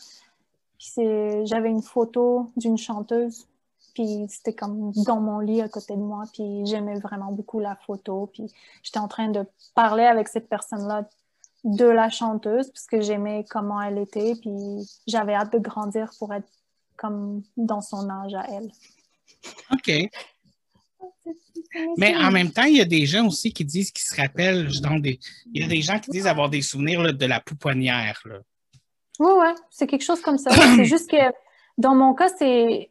[0.78, 3.46] Puis j'avais une photo d'une chanteuse,
[3.94, 7.76] puis c'était comme dans mon lit à côté de moi, puis j'aimais vraiment beaucoup la
[7.76, 8.50] photo, puis
[8.82, 9.44] j'étais en train de
[9.74, 11.08] parler avec cette personne-là
[11.64, 16.32] de la chanteuse, parce que j'aimais comment elle était, puis j'avais hâte de grandir pour
[16.32, 16.48] être
[16.96, 18.72] comme dans son âge à elle.
[19.72, 19.92] OK.
[21.96, 24.68] Mais en même temps, il y a des gens aussi qui disent qu'ils se rappellent,
[24.80, 25.18] dans des...
[25.52, 28.20] il y a des gens qui disent avoir des souvenirs là, de la pouponnière.
[28.26, 28.40] Là.
[29.18, 30.50] Oui, oui, c'est quelque chose comme ça.
[30.76, 31.32] c'est juste que
[31.78, 32.90] dans mon cas, c'est.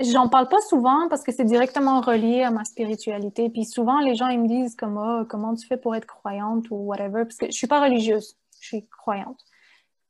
[0.00, 3.50] J'en parle pas souvent parce que c'est directement relié à ma spiritualité.
[3.50, 6.70] Puis souvent, les gens, ils me disent comme, Ah, comment tu fais pour être croyante
[6.70, 7.24] ou whatever?
[7.24, 9.38] Parce que je suis pas religieuse, je suis croyante.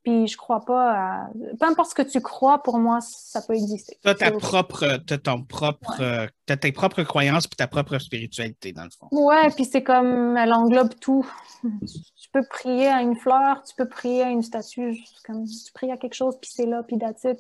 [0.03, 1.29] Puis je crois pas à...
[1.59, 3.99] Peu importe ce que tu crois, pour moi, ça peut exister.
[4.03, 8.85] Tu as ta propre, ton propre, euh, tes propres croyances puis ta propre spiritualité, dans
[8.85, 9.09] le fond.
[9.13, 11.27] Ouais, puis c'est comme, elle englobe tout.
[11.63, 14.97] Tu peux prier à une fleur, tu peux prier à une statue,
[15.27, 17.39] comme, tu pries à quelque chose, puis c'est là, puis it.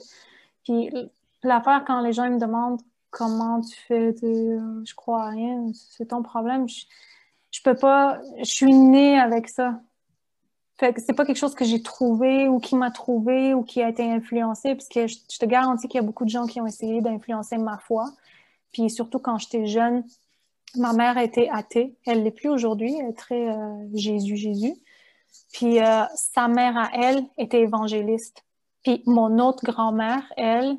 [0.64, 0.90] Puis
[1.42, 4.84] l'affaire, quand les gens me demandent comment tu fais, de...
[4.84, 6.68] je crois à rien, c'est ton problème.
[6.68, 6.84] Je,
[7.52, 9.80] je peux pas, je suis née avec ça.
[10.80, 13.82] Fait que c'est pas quelque chose que j'ai trouvé ou qui m'a trouvé ou qui
[13.82, 16.58] a été influencé, parce que je, te garantis qu'il y a beaucoup de gens qui
[16.58, 18.06] ont essayé d'influencer ma foi.
[18.72, 20.04] Puis surtout quand j'étais jeune,
[20.76, 21.94] ma mère était athée.
[22.06, 22.96] Elle l'est plus aujourd'hui.
[22.98, 24.72] Elle est très euh, Jésus, Jésus.
[25.52, 28.42] Puis euh, sa mère à elle était évangéliste.
[28.82, 30.78] Puis mon autre grand-mère, elle,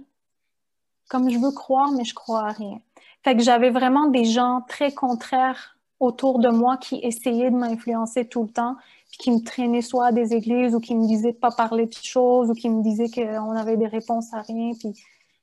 [1.12, 2.82] comme je veux croire, mais je crois à rien.
[3.24, 8.26] Fait que j'avais vraiment des gens très contraires autour de moi qui essayaient de m'influencer
[8.26, 8.76] tout le temps
[9.20, 11.94] qui me traînait soit à des églises ou qui me disaient de pas parler de
[11.94, 14.72] choses ou qui me disaient qu'on avait des réponses à rien.
[14.80, 14.94] Puis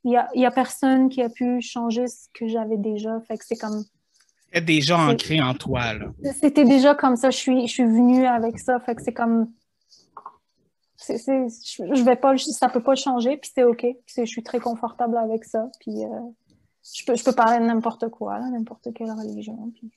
[0.05, 3.21] il y a, y a, personne qui a pu changer ce que j'avais déjà.
[3.21, 3.85] Fait que c'est comme.
[4.47, 6.07] C'était déjà ancré en toi, là.
[6.41, 7.31] C'était déjà comme ça.
[7.31, 8.81] Je suis, je suis venue avec ça.
[8.81, 9.53] Fait que c'est comme.
[10.97, 13.87] c'est je vais pas, ça peut pas changer, puis c'est OK.
[14.17, 15.69] Je suis très confortable avec ça.
[15.81, 16.09] Puis euh,
[16.95, 19.71] je, peux, je peux parler de n'importe quoi, n'importe quelle religion.
[19.77, 19.91] Puis...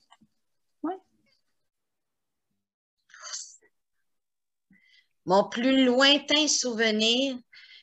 [5.26, 7.38] Mon plus lointain souvenir,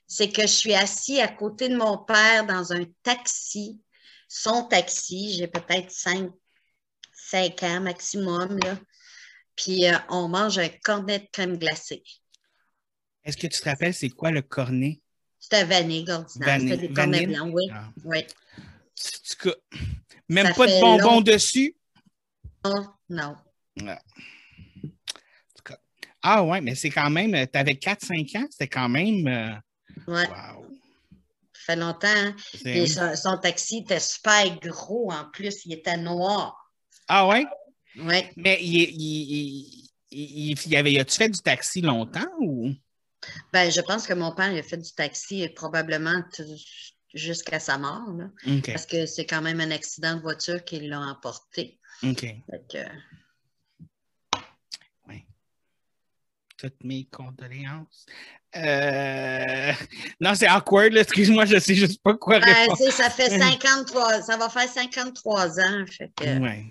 [0.07, 3.81] c'est que je suis assis à côté de mon père dans un taxi,
[4.29, 6.31] son taxi, j'ai peut-être 5,
[7.13, 8.79] 5 ans maximum, là.
[9.57, 12.03] Puis euh, on mange un cornet de crème glacée.
[13.25, 15.01] Est-ce que tu te rappelles, c'est quoi le cornet?
[15.39, 16.61] C'était vanille ordinaire.
[16.61, 17.65] C'était des cornets blancs, oui.
[17.73, 17.91] Ah.
[18.05, 18.27] oui.
[20.29, 21.77] Même pas de bonbons dessus?
[22.65, 23.37] Non, non.
[23.87, 23.99] Ah.
[26.31, 29.27] Ah ouais, mais c'est quand même, tu avais 4-5 ans, c'était quand même.
[29.27, 30.13] Euh...
[30.13, 30.29] Ouais.
[30.29, 30.67] Wow.
[31.55, 32.07] Ça fait longtemps.
[32.07, 32.37] Hein.
[32.87, 36.71] son, son, taxi était super gros en plus, il était noir.
[37.09, 37.47] Ah ouais?
[37.97, 38.25] Oui.
[38.37, 42.75] Mais il, il, il, il, avait, tu fait du taxi longtemps ou?
[43.55, 46.23] Ben, je pense que mon père il a fait du taxi probablement
[47.15, 48.13] jusqu'à sa mort.
[48.19, 48.27] Là,
[48.67, 51.81] Parce que c'est quand même un accident de voiture qui l'a emporté.
[52.03, 52.27] OK.
[56.59, 58.07] Toutes mes condoléances.
[58.57, 59.73] Euh...
[60.21, 62.93] Non, c'est awkward, excuse-moi, je sais juste pas quoi ben, répondre.
[62.93, 65.85] Ça fait 53, ça va faire 53 ans.
[65.87, 66.39] Fait que...
[66.41, 66.65] Ouais,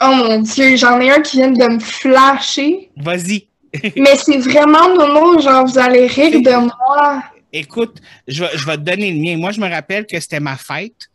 [0.00, 2.90] oh mon Dieu, j'en ai un qui vient de me flasher.
[2.96, 3.48] Vas-y.
[3.96, 7.24] Mais c'est vraiment non, genre vous allez rire de moi.
[7.52, 9.36] Écoute, je vais, je vais te donner le mien.
[9.36, 11.08] Moi, je me rappelle que c'était ma fête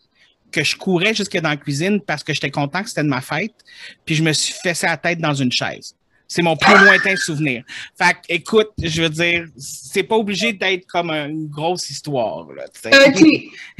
[0.51, 3.21] que je courais jusque dans la cuisine parce que j'étais content que c'était de ma
[3.21, 3.53] fête,
[4.05, 5.95] puis je me suis fessé la tête dans une chaise.
[6.31, 7.63] C'est mon plus lointain souvenir.
[7.97, 12.45] Fait que, écoute, je veux dire, c'est pas obligé d'être comme une grosse histoire.
[12.55, 13.23] Là, OK.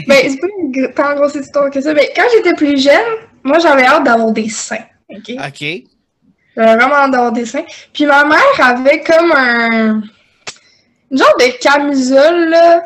[0.08, 1.94] ben, c'est pas une tant grosse histoire que ça.
[1.94, 3.06] Mais quand j'étais plus jeune,
[3.44, 4.84] moi, j'avais hâte d'avoir des seins.
[5.10, 5.30] OK?
[5.30, 5.84] OK.
[6.58, 7.66] J'avais vraiment hâte d'avoir des seins.
[7.94, 10.02] Puis ma mère avait comme un.
[11.12, 12.84] Une genre de camisole, là.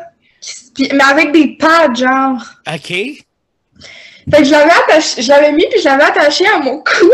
[0.78, 2.42] mais avec des pads, genre.
[2.70, 2.88] OK.
[2.88, 7.10] Fait que je l'avais attaché, je l'avais mis puis je l'avais attaché à mon cou.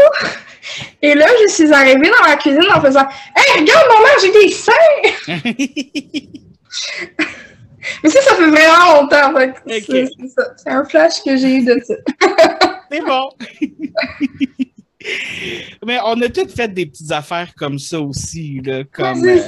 [1.03, 3.07] Et là, je suis arrivée dans la cuisine en faisant
[3.37, 4.73] Hey, regarde, maman, j'ai des seins!
[8.03, 9.33] Mais ça, ça fait vraiment longtemps.
[9.67, 10.09] C'est
[10.67, 11.95] un flash que j'ai eu de ça.
[12.91, 13.31] c'est bon.
[15.87, 18.61] Mais on a toutes fait des petites affaires comme ça aussi.
[18.63, 19.39] Là, comme, euh,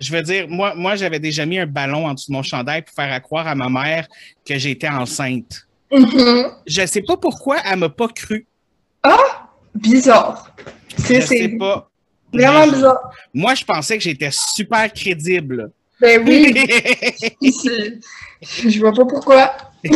[0.00, 2.82] je veux dire, moi, moi j'avais déjà mis un ballon en dessous de mon chandail
[2.82, 4.06] pour faire croire à ma mère
[4.46, 5.66] que j'étais enceinte.
[5.90, 6.52] Mm-hmm.
[6.66, 8.46] Je ne sais pas pourquoi elle ne m'a pas cru.
[9.02, 9.49] Ah!
[9.74, 10.54] Bizarre.
[10.98, 11.90] Je sais pas.
[12.32, 13.12] Vraiment bizarre.
[13.34, 15.72] Moi, je pensais que j'étais super crédible.
[16.00, 16.54] Ben oui.
[18.42, 19.56] je vois pas pourquoi.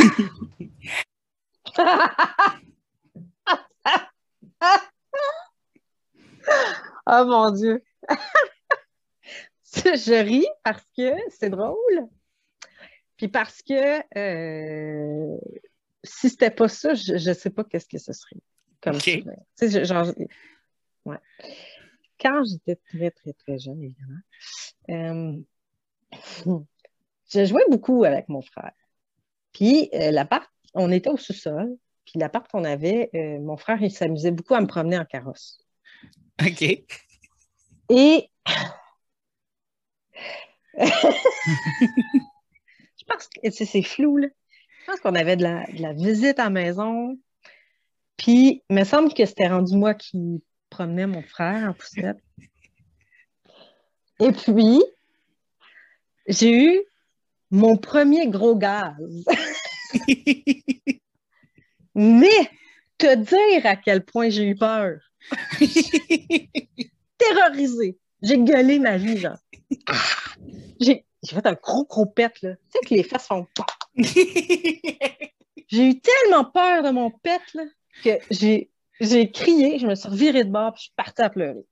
[7.07, 7.83] oh mon Dieu.
[9.75, 12.09] je ris parce que c'est drôle.
[13.17, 15.39] Puis parce que euh,
[16.03, 18.37] si c'était pas ça, je ne sais pas qu'est-ce que ce serait.
[18.85, 20.13] Comme genre,
[21.07, 21.17] ouais.
[22.21, 24.21] Quand j'étais très, très, très jeune, évidemment,
[24.91, 25.41] euh,
[27.33, 28.73] je jouais beaucoup avec mon frère.
[29.53, 33.83] Puis, euh, la part, on était au sous-sol, Puis l'appart qu'on avait, euh, mon frère,
[33.83, 35.65] il s'amusait beaucoup à me promener en carrosse.
[36.45, 36.63] OK.
[36.63, 37.87] Et
[40.77, 40.85] je
[43.07, 44.29] pense que c'est c'est flou, là.
[44.81, 47.19] Je pense qu'on avait de la, de la visite à la maison.
[48.17, 52.19] Puis, il me semble que c'était rendu moi qui promenais mon frère en poussette.
[54.21, 54.81] Et puis,
[56.29, 56.81] j'ai eu
[57.51, 58.95] mon premier gros gaz.
[61.95, 62.51] Mais
[62.99, 64.99] te dire à quel point j'ai eu peur.
[67.19, 67.99] Terrorisée.
[68.23, 69.39] J'ai gueulé ma vie, genre.
[70.81, 72.55] J'ai fait un gros gros pet, là.
[72.55, 73.67] Tu sais que les fesses font pas.
[75.69, 77.65] J'ai eu tellement peur de mon pet, là,
[78.03, 78.71] que j'ai
[79.01, 81.65] j'ai crié, je me suis revirée de bord, puis je suis partie à pleurer.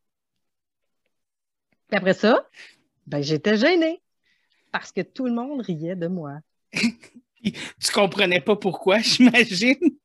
[1.89, 2.49] Puis après ça,
[3.07, 4.03] ben, j'étais gênée
[4.73, 6.39] parce que tout le monde riait de moi.
[6.73, 9.99] tu comprenais pas pourquoi, j'imagine.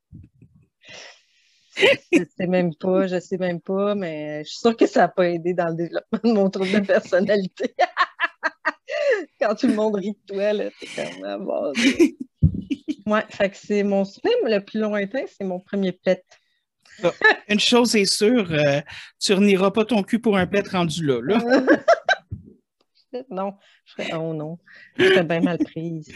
[2.12, 5.08] Je sais même pas, je sais même pas, mais je suis sûre que ça n'a
[5.10, 7.76] pas aidé dans le développement de mon trouble de personnalité.
[9.40, 11.72] Quand tout le monde rit de toi, là, t'es comme ah,
[13.08, 16.26] Ouais, fait que c'est mon souvenir le plus lointain, c'est mon premier pet.
[17.48, 18.82] Une chose est sûre, euh,
[19.18, 21.22] tu renieras pas ton cul pour un pet rendu là.
[21.22, 21.40] là.
[23.30, 23.54] non,
[23.86, 24.60] je serais, oh non,
[24.98, 26.12] je serais bien mal prise.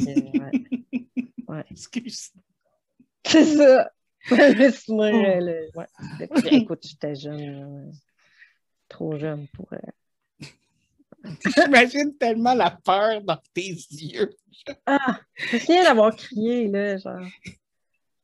[0.00, 1.04] Ouais.
[1.48, 1.64] Ouais.
[1.70, 2.30] Excuse.
[3.26, 3.90] C'est ça.
[4.30, 4.54] Euh,
[5.40, 5.86] le- ouais.
[6.34, 7.92] Puis, écoute, j'étais jeune,
[8.88, 9.68] trop jeune pour.
[11.56, 14.30] J'imagine tellement la peur dans tes yeux.
[14.86, 17.26] Ah, je d'avoir crié, là, genre.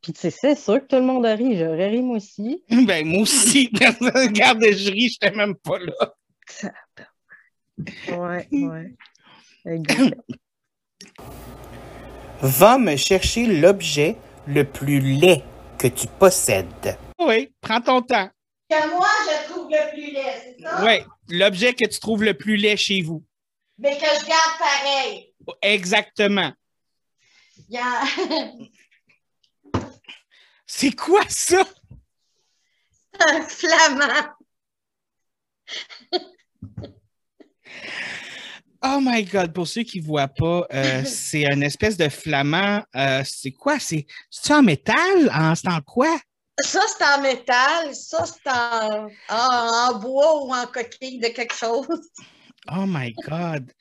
[0.03, 1.59] Puis, tu sais, c'est sûr que tout le monde a ri.
[1.59, 2.65] J'aurais ri, moi aussi.
[2.71, 3.71] Ben, moi aussi.
[4.01, 6.15] Regarde, je ris, j'étais même pas là.
[8.09, 8.95] Ouais, ouais.
[12.41, 15.43] Va me chercher l'objet le plus laid
[15.79, 16.97] que tu possèdes.
[17.19, 18.29] Oui, prends ton temps.
[18.71, 20.85] Que moi, je trouve le plus laid, c'est ça?
[20.85, 23.25] Oui, l'objet que tu trouves le plus laid chez vous.
[23.79, 25.35] Mais que je garde pareil.
[25.63, 26.53] Exactement.
[27.69, 28.03] Il y a...
[30.67, 31.65] C'est quoi ça?
[33.21, 34.35] un flamand.
[38.83, 42.83] Oh my God, pour ceux qui ne voient pas, euh, c'est une espèce de flamand.
[42.95, 43.79] euh, c'est quoi?
[43.81, 45.31] C'est c'est en métal?
[45.35, 46.17] En, c'est en quoi?
[46.61, 47.95] Ça, c'est en métal.
[47.95, 51.87] Ça, c'est en, en, en bois ou en coquille de quelque chose.
[52.71, 53.73] Oh my God.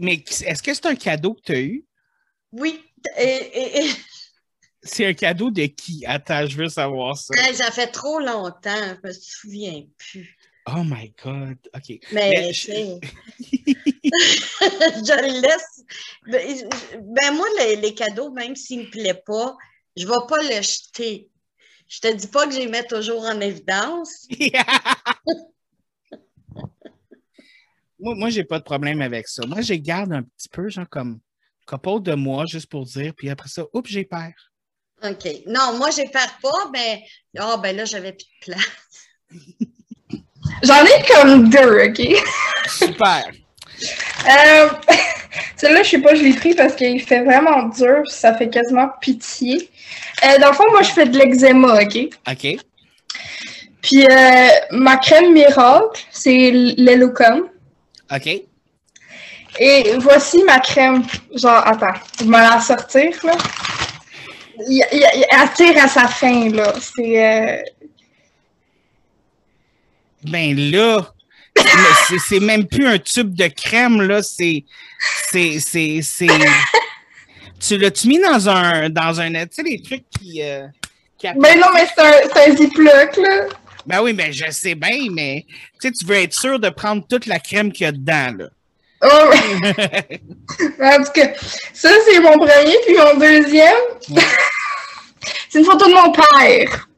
[0.00, 1.84] Mais est-ce que c'est un cadeau que tu as eu?
[2.52, 2.82] Oui.
[3.18, 3.90] Et, et- et-
[4.82, 6.04] C'est un cadeau de qui?
[6.06, 7.34] Attends, je veux savoir ça.
[7.54, 8.96] Ça fait trop longtemps.
[9.02, 10.36] Je me souviens plus.
[10.66, 11.58] Oh my God.
[11.74, 11.98] OK.
[12.12, 12.70] Mais, je-
[14.60, 15.82] je le laisse.
[16.26, 16.68] Ben,
[17.00, 19.56] ben, moi, les, les cadeaux, même s'ils ne me plaisent pas,
[19.96, 21.28] je ne vais pas le jeter.
[21.88, 24.26] Je te dis pas que je les mets toujours en évidence.
[27.98, 29.46] moi, moi j'ai pas de problème avec ça.
[29.46, 31.20] Moi, je les garde un petit peu, genre comme
[31.66, 34.32] couple de mois, juste pour dire, puis après ça, oups, j'ai peur.
[35.02, 35.28] OK.
[35.46, 37.04] Non, moi, je ne perds pas, mais
[37.38, 39.08] ah ben là, j'avais plus de place.
[40.62, 42.00] J'en ai comme deux, OK?
[42.68, 43.30] Super.
[44.26, 44.68] Euh,
[45.56, 48.88] Celui-là, je sais pas, je l'ai pris parce qu'il fait vraiment dur, ça fait quasiment
[49.00, 49.70] pitié.
[50.26, 51.98] Euh, dans le fond, moi, je fais de l'eczéma, OK?
[52.30, 52.56] OK.
[53.82, 57.48] Puis euh, ma crème miracle, c'est l'Elucom.
[58.14, 58.42] OK.
[59.60, 61.04] Et voici ma crème.
[61.34, 63.32] Genre, attends, je vais la sortir, là.
[64.68, 66.72] Il, il- il- elle tire à sa fin, là.
[66.80, 67.24] C'est...
[67.24, 67.56] euh,
[70.24, 71.06] Ben là,
[72.08, 74.22] c'est- c'est même plus un tube de crème, là.
[74.22, 74.64] C'est.
[75.30, 75.58] C'est.
[75.60, 76.26] C'est.
[77.60, 78.90] Tu l'as-tu mis dans un.
[78.90, 79.30] Dans un.
[79.32, 80.42] Tu sais, les trucs qui.
[80.42, 80.66] euh,
[81.18, 83.46] qui Ben non, mais c'est un, un Ziploc, là.
[83.86, 85.44] Ben oui, ben je sais bien, mais
[85.80, 88.32] tu sais, tu veux être sûr de prendre toute la crème qu'il y a dedans,
[88.38, 88.46] là.
[89.02, 90.20] Oh, mais-
[90.98, 91.28] en tout cas,
[91.74, 92.76] ça, c'est mon premier.
[92.86, 93.74] Puis mon deuxième,
[95.50, 96.88] c'est une photo de mon père.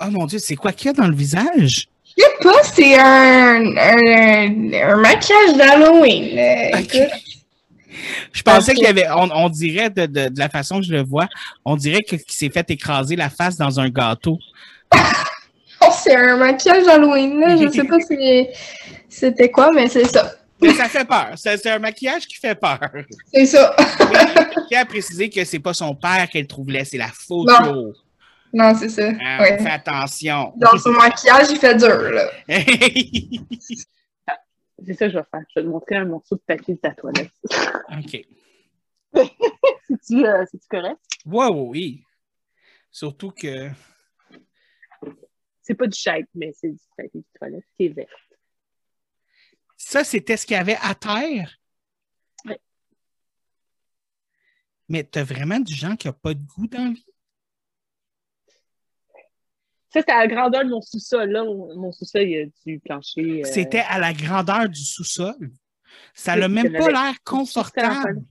[0.00, 1.86] oh mon Dieu, c'est quoi qu'il y a dans le visage?
[2.18, 6.36] Je sais pas, c'est un, un, un maquillage d'Halloween.
[8.32, 10.92] Je pensais qu'il y avait, on, on dirait de, de- de la façon que je
[10.92, 11.28] le vois,
[11.64, 14.38] on dirait qu'il s'est fait écraser la face dans un gâteau.
[14.94, 17.40] oh, c'est un maquillage d'Halloween.
[17.40, 17.56] là.
[17.56, 18.46] Je sais pas si
[19.08, 20.32] c'était quoi, mais c'est ça.
[20.60, 21.30] Mais ça fait peur.
[21.34, 22.78] C'est un maquillage qui fait peur.
[23.34, 23.74] C'est ça.
[24.68, 27.92] Tiens à préciser que c'est pas son père qu'elle trouve laid, c'est la photo.
[28.52, 29.08] non, c'est ça.
[29.08, 29.58] Ouais.
[29.58, 30.52] Fais attention.
[30.56, 32.26] Dans son maquillage, il fait dur, là.
[34.84, 35.44] C'est ça que je vais faire.
[35.48, 37.32] Je vais te montrer un morceau de papier de ta toilette.
[37.98, 38.26] OK.
[39.86, 41.00] C'est-tu euh, correct?
[41.24, 42.02] Wow, oui.
[42.90, 43.70] Surtout que.
[45.60, 48.06] C'est pas du shake, mais c'est du papier de toilette qui est vert.
[49.76, 51.56] Ça, c'était ce qu'il y avait à terre?
[52.44, 52.54] Oui.
[54.88, 57.11] Mais t'as vraiment du gens qui n'ont pas de goût dans la vie?
[59.92, 61.28] Ça, c'était à la grandeur de mon sous-sol.
[61.30, 63.42] Là, mon sous-sol, il y a du plancher.
[63.42, 65.34] euh, C'était à la grandeur du sous-sol.
[66.14, 68.22] Ça Oui, n'a même pas l'air confortable.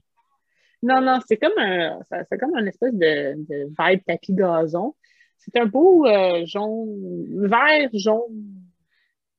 [0.82, 4.96] Non, non, c'est comme un, c'est comme un espèce de, de vibe tapis gazon.
[5.38, 8.44] C'est un beau euh, jaune, vert, jaune,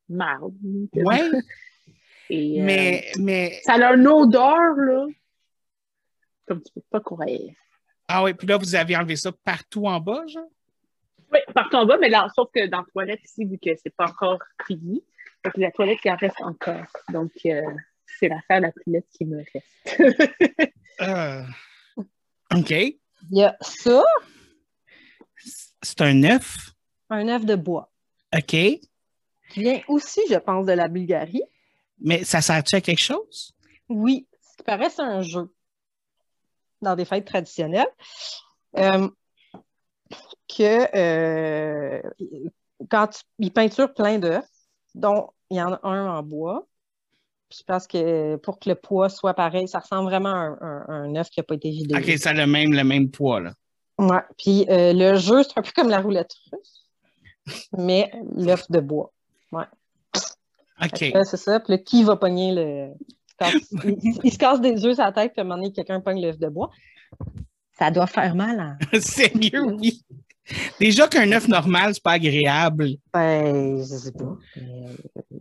[0.07, 0.53] marde.
[2.29, 3.59] Et, euh, mais, mais.
[3.63, 5.05] ça a une odeur, là,
[6.47, 7.27] comme tu peux pas croire.
[8.07, 10.47] Ah oui, puis là, vous avez enlevé ça partout en bas, genre?
[11.33, 13.95] Oui, partout en bas, mais là, sauf que dans la toilette ici, vu que c'est
[13.95, 15.03] pas encore fini,
[15.43, 16.85] donc la toilette, il en reste encore.
[17.11, 17.61] Donc, euh,
[18.05, 20.71] c'est l'affaire la plus nette qui me reste.
[21.01, 21.41] Euh,
[22.55, 22.69] OK.
[22.71, 22.97] Il
[23.31, 24.03] y a ça,
[25.81, 26.71] C'est un œuf.
[27.09, 27.91] un œuf de bois,
[28.35, 28.45] OK.
[28.47, 28.81] qui
[29.55, 31.43] vient aussi, je pense, de la Bulgarie.
[31.99, 33.53] Mais ça sert-tu à quelque chose?
[33.89, 35.53] Oui, ce qui paraît, c'est un jeu
[36.81, 37.87] dans des fêtes traditionnelles.
[38.77, 39.07] Euh,
[40.55, 42.01] que euh,
[42.89, 44.43] quand tu, ils peinturent plein d'œufs,
[44.95, 46.67] dont il y en a un en bois.
[47.49, 50.57] Puis je pense que pour que le poids soit pareil, ça ressemble vraiment à un,
[50.61, 51.95] un- un œuf qui n'a pas été vidé.
[51.95, 53.53] OK, ça a le même, le même poids, là.
[53.99, 54.21] Ouais.
[54.37, 56.87] Puis euh, le jeu, c'est un peu comme la roulette russe,
[57.77, 59.11] mais l'œuf de bois.
[60.81, 61.11] OK.
[61.11, 61.59] Que là, c'est ça.
[61.59, 62.93] Puis là, qui va pogner le.
[63.85, 65.71] il, il- il se casse des œufs sur la tête, puis à un moment donné,
[65.71, 66.71] quelqu'un pogne l'œuf de bois.
[67.77, 68.59] Ça doit faire mal.
[68.59, 68.77] Hein?
[68.99, 70.03] Sérieux, oui.
[70.79, 72.89] Déjà qu'un œuf normal, c'est pas agréable.
[73.13, 74.35] Ben, je sais pas.
[74.57, 74.61] Mais,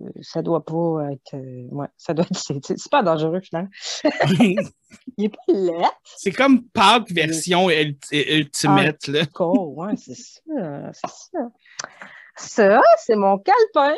[0.01, 1.35] euh, ça doit pas être.
[1.35, 2.39] euh, ouais, ça doit être.
[2.63, 3.71] C'est pas dangereux, finalement.
[5.17, 5.89] Il est pas laid.
[6.05, 9.23] c'est comme Pâques version ulti- ultimate, là.
[9.41, 10.93] Oh, ouais, c'est ça.
[10.93, 11.49] C'est ça.
[12.37, 13.95] Ça, c'est mon calepin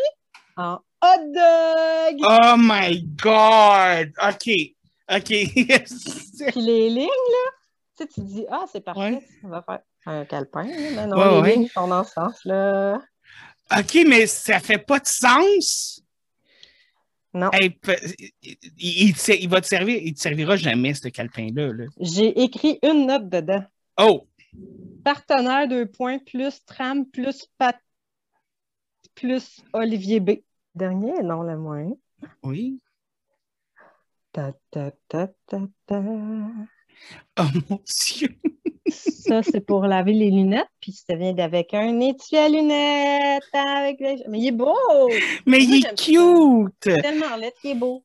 [0.57, 2.21] en hot dog.
[2.23, 4.13] Oh my God!
[4.23, 4.51] OK.
[5.15, 5.27] OK.
[6.53, 7.51] Puis les lignes, là,
[7.97, 9.29] tu sais, tu dis, ah, c'est parfait, Ouais.
[9.45, 10.65] on va faire un calepin.
[10.65, 11.57] Mais non, Ouais, les ouais.
[11.57, 13.01] lignes sont dans ce sens-là.
[13.79, 16.03] OK, mais ça fait pas de sens?
[17.33, 17.51] Non.
[17.53, 17.77] Hey,
[18.79, 21.73] il, il va te servir, il te servira jamais, ce calepin-là.
[21.73, 21.85] là.
[21.99, 23.65] J'ai écrit une note dedans.
[23.99, 24.29] Oh!
[25.05, 27.77] Partenaire, deux points, plus tram, plus pat,
[29.17, 30.31] plus Olivier B.
[30.75, 31.91] Dernier, non, le moins.
[32.43, 32.79] Oui.
[34.33, 36.03] Ta, ta, ta, ta, ta.
[37.39, 38.29] Oh mon Dieu!
[38.89, 43.43] Ça, c'est pour laver les lunettes, puis ça vient avec un étui à lunettes.
[43.53, 44.77] Avec les- Mais il est beau!
[45.47, 46.79] Mais il est cute!
[47.03, 48.05] Tellement laid, il est beau.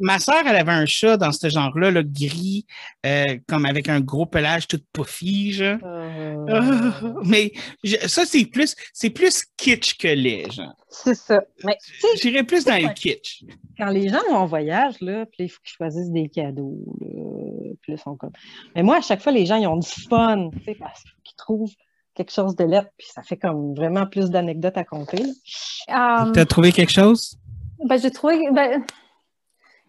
[0.00, 2.66] Ma soeur, elle avait un chat dans ce genre-là, là, gris,
[3.06, 5.78] euh, comme avec un gros pelage tout puffy, genre.
[5.84, 7.52] Euh, Ah, mais
[7.84, 10.74] je- ça, c'est plus, c'est plus kitsch que laid, genre.
[10.88, 11.40] C'est ça.
[11.64, 11.76] Mais
[12.20, 13.44] J'irais plus dans le kitsch.
[13.78, 16.78] quand les gens vont en voyage, là, puis il faut qu'ils choisissent des cadeaux.
[17.00, 18.32] Là, puis là, ils sont comme...
[18.74, 21.36] Mais moi, à chaque fois, les gens, ils ont du fun, tu sais, parce qu'ils
[21.36, 21.72] trouvent
[22.14, 25.22] quelque chose de lettre, puis ça fait comme vraiment plus d'anecdotes à compter.
[25.22, 26.26] là.
[26.26, 27.38] Euh, T'as trouvé quelque chose?
[27.84, 28.38] ben, j'ai trouvé.
[28.52, 28.84] Ben,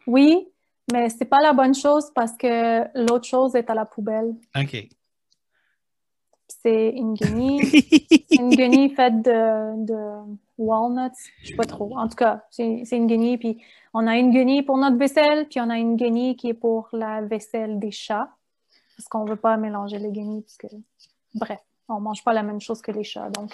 [0.08, 0.48] oui,
[0.92, 4.34] mais c'est pas la bonne chose parce que l'autre chose est à la poubelle.
[4.56, 4.88] OK.
[6.64, 7.62] C'est une guenille.
[8.32, 11.18] une guenille faite de, de walnuts.
[11.44, 11.98] Je sais pas trop.
[11.98, 13.38] En tout cas, c'est une guenille.
[13.38, 16.54] Puis on a une guenille pour notre vaisselle, puis on a une guenille qui est
[16.54, 18.30] pour la vaisselle des chats.
[18.96, 20.42] Parce qu'on veut pas mélanger les guenilles.
[20.42, 20.68] Parce que,
[21.36, 21.60] bref,
[21.90, 23.30] on mange pas la même chose que les chats.
[23.30, 23.52] Donc.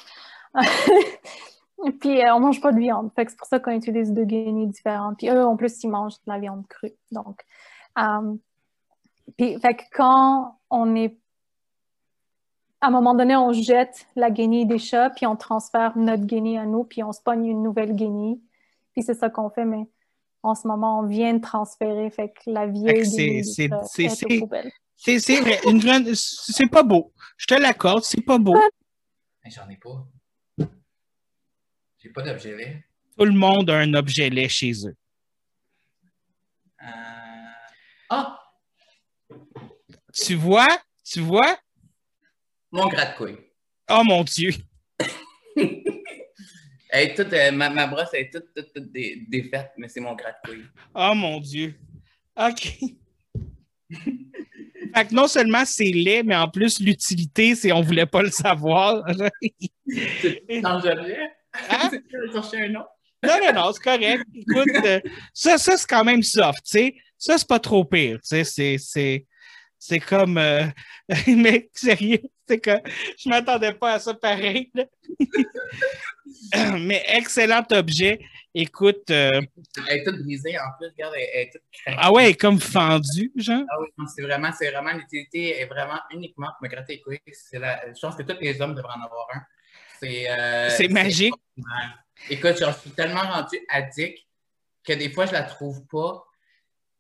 [2.02, 3.12] Puis, euh, on mange pas de viande.
[3.16, 5.18] Fait c'est pour ça qu'on utilise deux guenilles différentes.
[5.18, 6.94] Puis eux, en plus, ils mangent de la viande crue.
[7.12, 7.44] Donc,
[8.00, 8.36] euh,
[9.38, 11.18] puis, fait que quand on est
[12.82, 16.58] à un moment donné, on jette la guenille des chats, puis on transfère notre guenille
[16.58, 18.40] à nous, puis on se pogne une nouvelle guenille.
[18.94, 19.88] Puis c'est ça qu'on fait, mais
[20.44, 23.44] en ce moment, on vient de transférer, fait que la Fait vieille que c'est- guenille
[23.46, 25.60] c'est- c'est- vrai.
[25.66, 27.14] Une c'est pas beau.
[27.38, 28.56] Je te l'accorde, c'est pas beau.
[29.44, 30.06] Mais J'en ai pas.
[32.00, 32.84] J'ai pas d'objet laid.
[33.18, 34.96] Tout le monde a un objet laid chez eux.
[36.84, 36.86] Euh...
[38.10, 38.40] Ah!
[40.14, 40.68] Tu vois?
[41.04, 41.58] Tu vois?
[42.72, 43.38] Mon gratte-couille.
[43.90, 44.52] Oh mon Dieu!
[46.90, 49.88] Elle est toute, euh, ma, ma brosse elle est toute, toute, toute dé- défaite, mais
[49.88, 50.66] c'est mon gratte-couille.
[50.96, 51.76] Oh mon Dieu!
[52.38, 52.80] OK.
[53.92, 58.32] fait que non seulement c'est laid, mais en plus, l'utilité, c'est on voulait pas le
[58.32, 59.04] savoir.
[60.62, 61.20] Dans l'objet?
[61.70, 61.90] Hein?
[62.54, 62.86] Un nom?
[63.24, 64.24] Non, non, non, c'est correct.
[64.36, 65.00] Écoute, euh,
[65.34, 66.96] ça, ça c'est quand même soft, tu sais.
[67.18, 68.78] Ça, c'est pas trop pire, tu sais.
[68.78, 69.26] C'est,
[69.80, 70.38] c'est, comme.
[70.38, 70.66] euh,
[71.28, 72.80] mais sérieux, c'est que
[73.18, 74.72] je m'attendais pas à ça pareil.
[76.80, 78.20] mais excellent objet.
[78.60, 79.40] Écoute, euh,
[79.88, 81.98] Elle est toute brisée en plus, regarde, elle, est toute craquée.
[82.02, 83.64] ah ouais, comme fendu, genre.
[83.70, 87.20] Ah oui, c'est vraiment, c'est vraiment, l'utilité est vraiment uniquement pour me gratter les couilles.
[87.54, 89.42] La, je pense que tous les hommes devraient en avoir un.
[90.00, 91.36] C'est, euh, C'est magique.
[92.30, 94.26] Écoute, j'en suis tellement rendu addict
[94.84, 96.27] que des fois, je la trouve pas.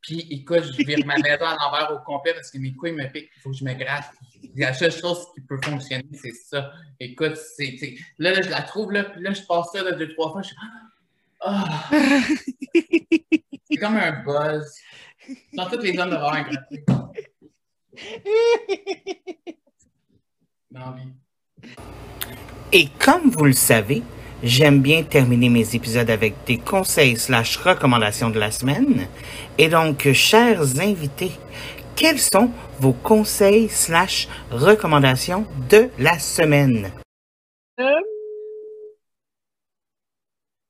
[0.01, 3.07] Puis, écoute, je vire ma maison à l'envers au complet parce que mes couilles me
[3.11, 3.29] piquent.
[3.35, 4.11] Il faut que je me gratte.
[4.55, 6.71] La seule chose qui peut fonctionner, c'est ça.
[6.99, 7.77] Écoute, c'est,
[8.17, 10.41] là, là, je la trouve, là, puis là, je passe ça deux, trois fois.
[10.41, 10.57] Je suis.
[11.41, 11.89] Ah!
[13.69, 14.75] c'est comme un buzz.
[15.53, 16.85] Dans tous les un gratté.
[20.71, 21.71] Non, oui.
[22.71, 24.03] Et comme vous le savez,
[24.43, 29.07] j'aime bien terminer mes épisodes avec des conseils slash recommandations de la semaine.
[29.57, 31.31] Et donc, chers invités,
[31.95, 36.91] quels sont vos conseils slash recommandations de la semaine?
[37.79, 37.85] Euh,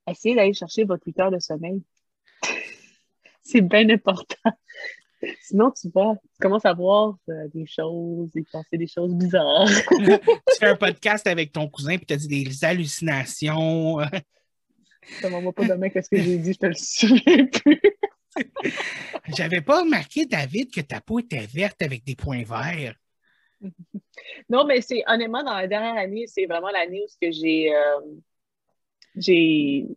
[0.09, 1.83] essayez d'aller chercher votre 8 heures de sommeil.
[3.43, 4.51] C'est bien important.
[5.41, 9.67] Sinon, tu vas, tu commences à voir euh, des choses et penser des choses bizarres.
[9.89, 13.97] tu fais un podcast avec ton cousin puis tu as dit des hallucinations.
[15.21, 17.81] Ça m'en va pas demain qu'est-ce que j'ai dit, je te le souviens plus.
[19.35, 22.95] J'avais pas remarqué, David, que ta peau était verte avec des points verts.
[24.49, 27.73] Non, mais c'est honnêtement, dans la dernière année, c'est vraiment l'année où ce que j'ai
[27.73, 28.01] euh,
[29.15, 29.87] j'ai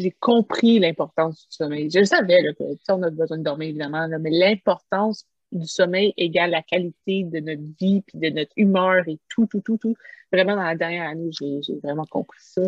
[0.00, 1.90] j'ai compris l'importance du sommeil.
[1.90, 6.50] Je savais là, que on a besoin de dormir, évidemment, mais l'importance du sommeil égale
[6.50, 9.96] la qualité de notre vie, puis de notre humeur et tout, tout, tout, tout.
[10.32, 12.62] Vraiment, dans la dernière année, j'ai vraiment compris ça.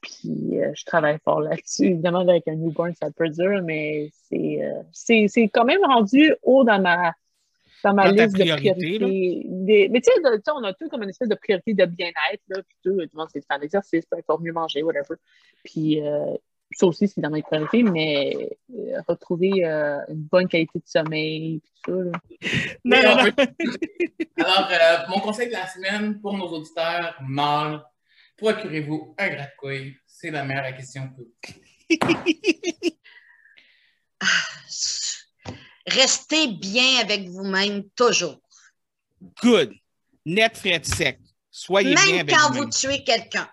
[0.00, 1.86] Puis euh, je travaille fort là-dessus.
[1.86, 6.80] Évidemment, avec un newborn, ça peut dur, mais euh, c'est quand même rendu haut dans
[6.80, 7.12] ma
[7.84, 9.42] dans ma Dans liste de priorité, priorités.
[9.46, 12.62] Des- mais tu sais, on a tout comme une espèce de priorité de bien-être, là,
[12.62, 15.16] puis tout, tout le monde, c'est de faire l'exercice, importe, mieux manger, whatever.
[15.64, 16.34] Puis euh,
[16.72, 18.34] ça aussi, c'est dans mes priorités, mais
[18.74, 22.12] euh, retrouver euh, une bonne qualité de sommeil, puis tout ça, là.
[22.84, 23.30] Non, non, non.
[24.44, 27.82] Alors, euh, mon conseil de la semaine pour nos auditeurs mâles,
[28.36, 29.96] procurez-vous un gratte-couille.
[30.06, 31.22] C'est la meilleure question que
[35.86, 38.40] Restez bien avec vous-même toujours.
[39.42, 39.72] Good.
[40.24, 41.20] Net, frais de sec.
[41.50, 43.48] Soyez bien Même quand vous tuez quelqu'un.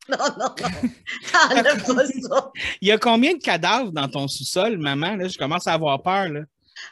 [0.08, 0.54] non, non, non.
[1.32, 2.52] Pas ça.
[2.80, 5.16] Il y a combien de cadavres dans ton sous-sol, maman?
[5.16, 6.28] Là, je commence à avoir peur.
[6.28, 6.40] Là.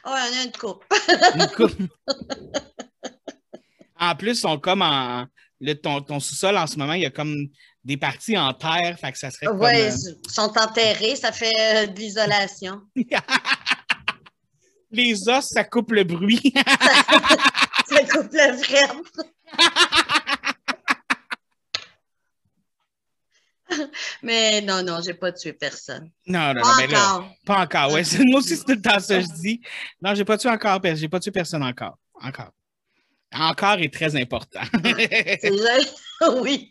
[0.05, 0.85] Oh, il y en a une coupe.
[1.35, 1.93] Une coupe.
[4.01, 5.27] en plus, ils sont comme en.
[5.61, 7.35] Le- ton, ton sous-sol en ce moment, il y a comme
[7.85, 9.49] des parties en terre, fait que ça serait.
[9.49, 9.91] Oui, euh,
[10.25, 12.81] ils sont enterrés, ça fait euh, de l'isolation.
[14.91, 16.53] les os, ça coupe le bruit.
[17.87, 18.95] Ça coupe le frère.
[24.23, 26.11] Mais non, non, j'ai pas tué personne.
[26.27, 27.31] non, non, non, Pas là, encore.
[27.45, 27.93] pas encore.
[27.93, 29.61] Ouais, c'est- moi aussi, c'est tout le temps ça que je dis.
[30.01, 31.99] Non, j'ai pas tué encore, j'ai pas tué personne encore.
[32.21, 32.53] Encore.
[33.39, 34.61] Encore est très important.
[34.85, 35.81] C'est vrai.
[36.43, 36.71] oui.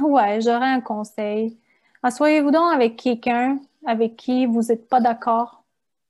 [0.00, 1.58] Ouais, j'aurais un conseil.
[2.02, 5.64] Asseyez-vous donc avec quelqu'un avec qui vous n'êtes pas d'accord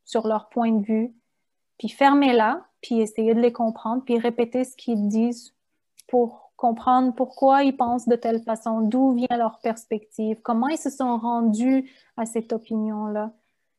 [0.04, 1.14] sur leur point de vue,
[1.78, 5.54] puis fermez-la, puis essayez de les comprendre, puis répétez ce qu'ils disent
[6.08, 10.90] pour comprendre pourquoi ils pensent de telle façon, d'où vient leur perspective, comment ils se
[10.90, 13.32] sont rendus à cette opinion-là.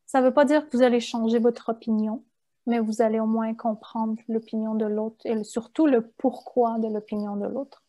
[0.06, 2.24] Ça ne veut pas dire que vous allez changer votre opinion,
[2.66, 7.36] mais vous allez au moins comprendre l'opinion de l'autre et surtout le pourquoi de l'opinion
[7.36, 7.84] de l'autre.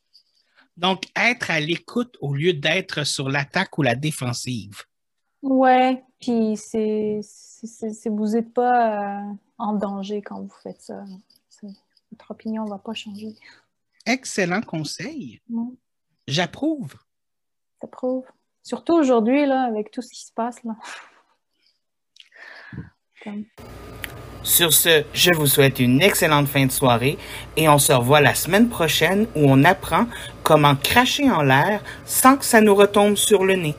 [0.76, 4.82] Donc, être à l'écoute au lieu d'être sur l'attaque ou la défensive.
[5.42, 7.20] Ouais, puis c'est,
[8.06, 11.04] vous n'êtes pas euh, en danger quand vous faites ça.
[11.62, 13.34] Votre opinion ne va pas changer.
[14.06, 15.40] Excellent conseil.
[16.26, 16.94] J'approuve.
[17.80, 18.24] ça prouve.
[18.62, 20.76] Surtout aujourd'hui, là, avec tout ce qui se passe, là.
[24.42, 27.16] Sur ce, je vous souhaite une excellente fin de soirée
[27.56, 30.06] et on se revoit la semaine prochaine où on apprend
[30.42, 33.74] comment cracher en l'air sans que ça nous retombe sur le nez.